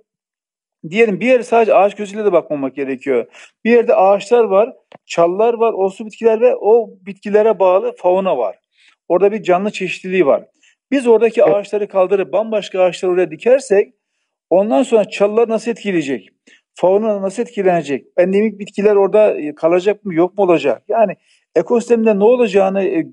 diyelim 0.89 1.19
bir 1.19 1.25
yere 1.25 1.43
sadece 1.43 1.73
ağaç 1.73 1.95
gözüyle 1.95 2.25
de 2.25 2.31
bakmamak 2.31 2.75
gerekiyor. 2.75 3.25
Bir 3.65 3.71
yerde 3.71 3.95
ağaçlar 3.95 4.43
var, 4.43 4.73
çallar 5.05 5.53
var, 5.53 5.73
olsu 5.73 6.05
bitkiler 6.05 6.41
ve 6.41 6.55
o 6.55 6.89
bitkilere 7.01 7.59
bağlı 7.59 7.95
fauna 7.97 8.37
var. 8.37 8.59
Orada 9.07 9.31
bir 9.31 9.43
canlı 9.43 9.71
çeşitliliği 9.71 10.25
var. 10.25 10.45
Biz 10.91 11.07
oradaki 11.07 11.43
ağaçları 11.43 11.87
kaldırıp 11.87 12.33
bambaşka 12.33 12.81
ağaçları 12.81 13.11
oraya 13.11 13.31
dikersek 13.31 13.93
ondan 14.49 14.83
sonra 14.83 15.09
çalılar 15.09 15.49
nasıl 15.49 15.71
etkileyecek? 15.71 16.29
Fauna 16.73 17.21
nasıl 17.21 17.41
etkilenecek? 17.41 18.05
Endemik 18.17 18.59
bitkiler 18.59 18.95
orada 18.95 19.33
e, 19.33 19.55
kalacak 19.55 20.05
mı 20.05 20.13
yok 20.13 20.37
mu 20.37 20.43
olacak? 20.43 20.83
Yani 20.87 21.15
ekosistemde 21.55 22.19
ne 22.19 22.23
olacağını 22.23 22.83
e, 22.83 23.07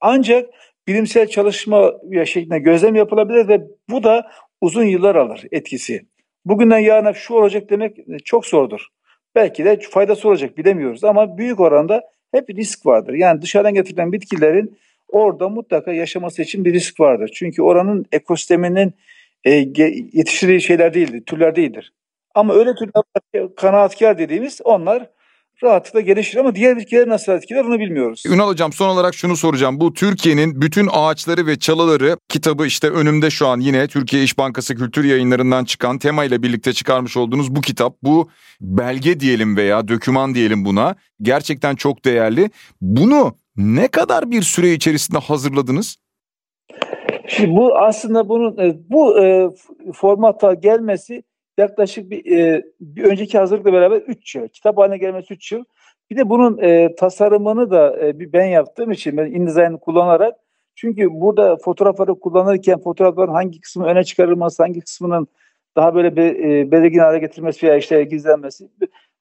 ancak 0.00 0.50
bilimsel 0.88 1.26
çalışma 1.26 1.92
şeklinde 2.24 2.58
gözlem 2.58 2.94
yapılabilir 2.94 3.48
ve 3.48 3.60
bu 3.90 4.02
da 4.02 4.30
uzun 4.60 4.84
yıllar 4.84 5.16
alır 5.16 5.42
etkisi. 5.52 6.06
Bugünden 6.44 6.78
yarına 6.78 7.12
şu 7.12 7.34
olacak 7.34 7.70
demek 7.70 7.98
e, 7.98 8.18
çok 8.24 8.46
zordur. 8.46 8.86
Belki 9.34 9.64
de 9.64 9.78
faydası 9.90 10.28
olacak 10.28 10.58
bilemiyoruz 10.58 11.04
ama 11.04 11.38
büyük 11.38 11.60
oranda 11.60 12.02
hep 12.32 12.50
risk 12.50 12.86
vardır. 12.86 13.14
Yani 13.14 13.42
dışarıdan 13.42 13.74
getirilen 13.74 14.12
bitkilerin 14.12 14.78
orada 15.08 15.48
mutlaka 15.48 15.92
yaşaması 15.92 16.42
için 16.42 16.64
bir 16.64 16.72
risk 16.72 17.00
vardır. 17.00 17.30
Çünkü 17.34 17.62
oranın 17.62 18.04
ekosisteminin 18.12 18.92
e, 19.44 19.50
yetiştirdiği 20.12 20.60
şeyler 20.60 20.94
değildir, 20.94 21.22
türler 21.26 21.56
değildir. 21.56 21.92
Ama 22.34 22.54
öyle 22.54 22.74
türler 22.74 23.54
kanaatkar 23.56 24.18
dediğimiz 24.18 24.60
onlar 24.64 25.10
rahatlıkla 25.62 26.00
gelişir 26.00 26.38
ama 26.38 26.54
diğer 26.54 26.76
bitkiler 26.76 27.08
nasıl 27.08 27.32
etkiler 27.32 27.64
onu 27.64 27.78
bilmiyoruz. 27.78 28.22
Ünal 28.26 28.48
Hocam 28.48 28.72
son 28.72 28.88
olarak 28.88 29.14
şunu 29.14 29.36
soracağım. 29.36 29.80
Bu 29.80 29.92
Türkiye'nin 29.92 30.62
bütün 30.62 30.88
ağaçları 30.92 31.46
ve 31.46 31.58
çalıları 31.58 32.16
kitabı 32.28 32.66
işte 32.66 32.90
önümde 32.90 33.30
şu 33.30 33.46
an 33.46 33.60
yine 33.60 33.88
Türkiye 33.88 34.22
İş 34.22 34.38
Bankası 34.38 34.74
Kültür 34.74 35.04
Yayınları'ndan 35.04 35.64
çıkan 35.64 35.98
tema 35.98 36.24
ile 36.24 36.42
birlikte 36.42 36.72
çıkarmış 36.72 37.16
olduğunuz 37.16 37.56
bu 37.56 37.60
kitap. 37.60 37.96
Bu 38.02 38.28
belge 38.60 39.20
diyelim 39.20 39.56
veya 39.56 39.88
döküman 39.88 40.34
diyelim 40.34 40.64
buna. 40.64 40.94
Gerçekten 41.22 41.74
çok 41.74 42.04
değerli. 42.04 42.50
Bunu 42.80 43.36
ne 43.56 43.88
kadar 43.88 44.30
bir 44.30 44.42
süre 44.42 44.72
içerisinde 44.72 45.18
hazırladınız? 45.18 45.96
Şimdi 47.28 47.56
bu 47.56 47.78
aslında 47.78 48.28
bunun 48.28 48.58
e, 48.58 48.76
bu 48.90 49.24
e, 49.24 49.48
formata 49.94 50.54
gelmesi 50.54 51.22
yaklaşık 51.58 52.10
bir, 52.10 52.38
e, 52.38 52.62
bir 52.80 53.04
önceki 53.04 53.38
hazırlıkla 53.38 53.72
beraber 53.72 53.96
3 53.96 54.34
yıl. 54.34 54.48
Kitap 54.48 54.78
haline 54.78 54.98
gelmesi 54.98 55.34
3 55.34 55.52
yıl. 55.52 55.64
Bir 56.10 56.16
de 56.16 56.30
bunun 56.30 56.58
e, 56.58 56.94
tasarımını 56.94 57.70
da 57.70 58.06
e, 58.06 58.18
bir 58.18 58.32
ben 58.32 58.46
yaptığım 58.46 58.90
için 58.90 59.16
ben 59.16 59.26
InDesign 59.26 59.74
kullanarak 59.74 60.34
çünkü 60.74 61.08
burada 61.12 61.56
fotoğrafları 61.56 62.14
kullanırken 62.20 62.78
fotoğrafların 62.78 63.32
hangi 63.32 63.60
kısmı 63.60 63.84
öne 63.86 64.04
çıkarılması, 64.04 64.62
hangi 64.62 64.80
kısmının 64.80 65.28
daha 65.76 65.94
böyle 65.94 66.16
be, 66.16 66.26
e, 66.26 66.70
belirgin 66.70 66.98
hale 66.98 67.18
getirilmesi 67.18 67.66
veya 67.66 67.76
işte 67.76 68.04
gizlenmesi. 68.04 68.68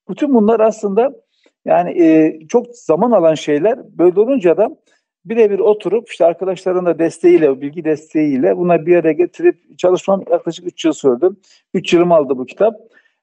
Bütün 0.09 0.33
bunlar 0.33 0.59
aslında 0.59 1.11
yani 1.65 2.03
e, 2.03 2.39
çok 2.47 2.65
zaman 2.75 3.11
alan 3.11 3.35
şeyler. 3.35 3.79
Böyle 3.97 4.19
olunca 4.19 4.57
da 4.57 4.77
birebir 5.25 5.60
oturup 5.60 6.10
işte 6.10 6.25
arkadaşların 6.25 6.86
da 6.86 6.99
desteğiyle, 6.99 7.62
bilgi 7.62 7.86
desteğiyle 7.86 8.57
buna 8.57 8.86
bir 8.86 8.95
araya 8.95 9.13
getirip 9.13 9.79
çalışmam 9.79 10.23
yaklaşık 10.31 10.67
3 10.67 10.86
yıl 10.86 10.93
sürdü. 10.93 11.29
3 11.73 11.93
yılım 11.93 12.12
aldı 12.12 12.38
bu 12.38 12.45
kitap. 12.45 12.73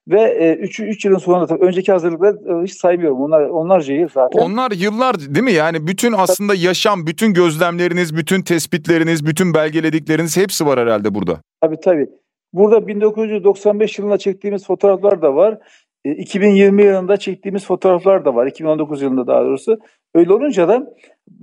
Ve 0.07 0.55
3 0.55 0.79
e, 0.79 0.83
üç 0.83 1.05
yılın 1.05 1.17
sonunda 1.17 1.47
tabii 1.47 1.65
önceki 1.65 1.91
hazırlıkları 1.91 2.61
e, 2.61 2.63
hiç 2.63 2.73
saymıyorum. 2.73 3.21
Onlar 3.21 3.41
onlarca 3.49 3.93
yıl 3.93 4.09
zaten. 4.13 4.39
Onlar 4.39 4.71
yıllar 4.71 5.19
değil 5.19 5.43
mi? 5.43 5.51
Yani 5.51 5.87
bütün 5.87 6.13
aslında 6.13 6.55
yaşam, 6.55 7.07
bütün 7.07 7.33
gözlemleriniz, 7.33 8.15
bütün 8.15 8.41
tespitleriniz, 8.41 9.25
bütün 9.25 9.53
belgeledikleriniz 9.53 10.37
hepsi 10.37 10.65
var 10.65 10.79
herhalde 10.79 11.15
burada. 11.15 11.41
Tabii 11.61 11.79
tabii. 11.79 12.07
Burada 12.53 12.87
1995 12.87 13.99
yılında 13.99 14.17
çektiğimiz 14.17 14.65
fotoğraflar 14.65 15.21
da 15.21 15.35
var. 15.35 15.57
2020 16.05 16.81
e, 16.81 16.85
yılında 16.85 17.17
çektiğimiz 17.17 17.65
fotoğraflar 17.65 18.25
da 18.25 18.35
var. 18.35 18.47
2019 18.47 19.01
yılında 19.01 19.27
daha 19.27 19.41
doğrusu. 19.41 19.79
Öyle 20.15 20.33
olunca 20.33 20.67
da 20.67 20.93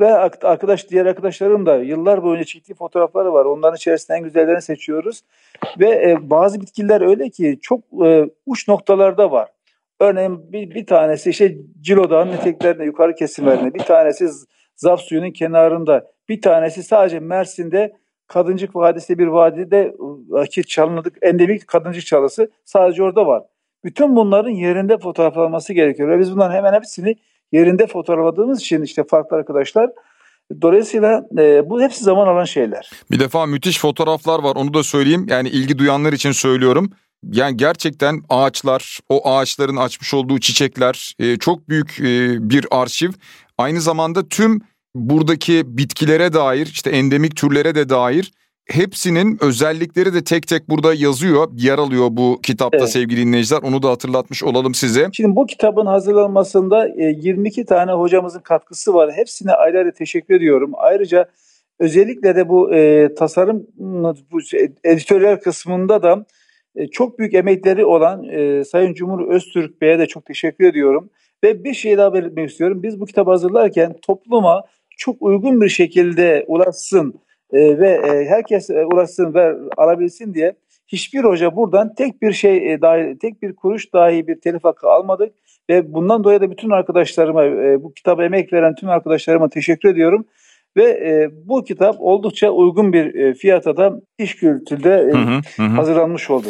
ve 0.00 0.14
arkadaş 0.42 0.90
diğer 0.90 1.06
arkadaşlarım 1.06 1.66
da 1.66 1.76
yıllar 1.76 2.22
boyunca 2.22 2.44
çektiği 2.44 2.74
fotoğrafları 2.74 3.32
var. 3.32 3.44
Onların 3.44 3.76
içerisinden 3.76 4.18
en 4.18 4.24
güzellerini 4.24 4.62
seçiyoruz. 4.62 5.22
Ve 5.80 6.10
e, 6.10 6.30
bazı 6.30 6.60
bitkiler 6.60 7.00
öyle 7.00 7.30
ki 7.30 7.58
çok 7.62 7.80
e, 8.04 8.30
uç 8.46 8.68
noktalarda 8.68 9.30
var. 9.30 9.48
Örneğin 10.00 10.52
bir, 10.52 10.70
bir 10.70 10.86
tanesi 10.86 11.30
işte 11.30 11.56
Cilo 11.80 12.10
Dağı'nın 12.10 12.32
eteklerinde 12.32 12.84
yukarı 12.84 13.14
kesimlerinde, 13.14 13.74
bir 13.74 13.82
tanesi 13.82 14.28
Zaf 14.76 15.00
suyunun 15.00 15.30
kenarında, 15.30 16.06
bir 16.28 16.42
tanesi 16.42 16.82
sadece 16.82 17.20
Mersin'de 17.20 17.96
Kadıncık 18.26 18.76
Vadisi 18.76 19.18
bir 19.18 19.26
vadide 19.26 19.94
ki 20.50 20.66
çalınıdık 20.66 21.16
endemik 21.22 21.66
Kadıncık 21.66 22.06
çalısı 22.06 22.50
sadece 22.64 23.02
orada 23.02 23.26
var. 23.26 23.42
Bütün 23.84 24.16
bunların 24.16 24.50
yerinde 24.50 24.98
fotoğraflanması 24.98 25.72
gerekiyor. 25.72 26.08
Ve 26.08 26.18
biz 26.18 26.32
bunların 26.32 26.54
hemen 26.54 26.72
hepsini 26.72 27.16
yerinde 27.52 27.86
fotoğrafladığımız 27.86 28.60
için 28.60 28.82
işte 28.82 29.04
farklı 29.04 29.36
arkadaşlar 29.36 29.90
Dolayısıyla 30.62 31.22
e, 31.38 31.70
bu 31.70 31.82
hepsi 31.82 32.04
zaman 32.04 32.26
alan 32.26 32.44
şeyler. 32.44 32.90
Bir 33.10 33.20
defa 33.20 33.46
müthiş 33.46 33.80
fotoğraflar 33.80 34.42
var 34.42 34.56
onu 34.56 34.74
da 34.74 34.82
söyleyeyim. 34.82 35.26
Yani 35.28 35.48
ilgi 35.48 35.78
duyanlar 35.78 36.12
için 36.12 36.32
söylüyorum. 36.32 36.90
Yani 37.32 37.56
gerçekten 37.56 38.22
ağaçlar, 38.28 38.98
o 39.08 39.30
ağaçların 39.30 39.76
açmış 39.76 40.14
olduğu 40.14 40.38
çiçekler 40.38 41.14
e, 41.18 41.36
çok 41.36 41.68
büyük 41.68 42.00
e, 42.00 42.36
bir 42.50 42.66
arşiv. 42.70 43.10
Aynı 43.58 43.80
zamanda 43.80 44.28
tüm 44.28 44.60
buradaki 44.94 45.62
bitkilere 45.66 46.32
dair, 46.32 46.66
işte 46.66 46.90
endemik 46.90 47.36
türlere 47.36 47.74
de 47.74 47.88
dair 47.88 48.32
hepsinin 48.66 49.38
özellikleri 49.40 50.14
de 50.14 50.24
tek 50.24 50.46
tek 50.46 50.70
burada 50.70 50.94
yazıyor, 50.94 51.48
yer 51.56 51.78
alıyor 51.78 52.08
bu 52.10 52.40
kitapta 52.42 52.78
evet. 52.78 52.88
sevgili 52.88 53.20
dinleyiciler. 53.20 53.62
Onu 53.62 53.82
da 53.82 53.90
hatırlatmış 53.90 54.44
olalım 54.44 54.74
size. 54.74 55.08
Şimdi 55.12 55.36
bu 55.36 55.46
kitabın 55.46 55.86
hazırlanmasında 55.86 56.86
22 56.96 57.60
e, 57.60 57.64
tane 57.64 57.92
hocamızın 57.92 58.40
katkısı 58.40 58.94
var. 58.94 59.12
Hepsine 59.12 59.52
ayrı 59.52 59.78
ayrı 59.78 59.92
teşekkür 59.92 60.34
ediyorum. 60.34 60.72
Ayrıca 60.74 61.26
özellikle 61.78 62.36
de 62.36 62.48
bu 62.48 62.74
e, 62.74 63.14
tasarım 63.14 63.66
bu 64.32 64.38
editörler 64.84 65.40
kısmında 65.40 66.02
da 66.02 66.26
e, 66.76 66.86
çok 66.86 67.18
büyük 67.18 67.34
emekleri 67.34 67.84
olan 67.84 68.24
e, 68.24 68.64
Sayın 68.64 68.94
Cumhur 68.94 69.28
Öztürk 69.28 69.80
Bey'e 69.80 69.98
de 69.98 70.06
çok 70.06 70.26
teşekkür 70.26 70.64
ediyorum. 70.64 71.10
Ve 71.44 71.64
bir 71.64 71.74
şey 71.74 71.98
daha 71.98 72.14
belirtmek 72.14 72.50
istiyorum. 72.50 72.82
Biz 72.82 73.00
bu 73.00 73.06
kitabı 73.06 73.30
hazırlarken 73.30 73.96
topluma 74.02 74.62
çok 74.96 75.16
uygun 75.22 75.60
bir 75.60 75.68
şekilde 75.68 76.44
ulaşsın 76.48 77.20
e, 77.52 77.78
ve 77.78 77.90
e, 77.90 78.24
herkes 78.28 78.70
e, 78.70 78.84
ulaşsın 78.84 79.34
ve 79.34 79.54
alabilsin 79.76 80.34
diye 80.34 80.54
hiçbir 80.86 81.24
hoca 81.24 81.56
buradan 81.56 81.94
tek 81.94 82.22
bir 82.22 82.32
şey 82.32 82.72
e, 82.72 82.80
dahi, 82.80 83.18
tek 83.18 83.42
bir 83.42 83.56
kuruş 83.56 83.92
dahi 83.92 84.26
bir 84.26 84.40
telif 84.40 84.64
hakkı 84.64 84.88
almadık 84.88 85.32
ve 85.70 85.92
bundan 85.92 86.24
dolayı 86.24 86.40
da 86.40 86.50
bütün 86.50 86.70
arkadaşlarıma 86.70 87.44
e, 87.44 87.82
bu 87.82 87.94
kitaba 87.94 88.24
emek 88.24 88.52
veren 88.52 88.74
tüm 88.74 88.88
arkadaşlarıma 88.88 89.48
teşekkür 89.48 89.88
ediyorum 89.88 90.26
ve 90.76 90.84
e, 90.84 91.30
bu 91.48 91.64
kitap 91.64 91.96
oldukça 91.98 92.50
uygun 92.50 92.92
bir 92.92 93.14
e, 93.14 93.34
fiyata 93.34 93.76
da 93.76 93.92
iş 94.18 94.36
kültürde 94.36 94.90
e, 94.90 95.12
hı 95.12 95.18
hı, 95.18 95.40
hı. 95.56 95.62
hazırlanmış 95.62 96.30
oldu. 96.30 96.48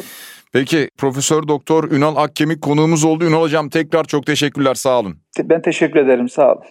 Peki 0.53 0.89
Profesör 0.99 1.49
Doktor 1.49 1.91
Ünal 1.91 2.17
Akkemik 2.17 2.63
konuğumuz 2.63 3.05
oldu. 3.05 3.25
Ünal 3.25 3.41
Hocam 3.41 3.69
tekrar 3.69 4.05
çok 4.05 4.27
teşekkürler 4.27 4.75
sağ 4.75 5.01
olun. 5.01 5.17
Ben 5.45 5.63
teşekkür 5.63 6.01
ederim 6.01 6.29
sağ 6.29 6.53
olun. 6.53 6.65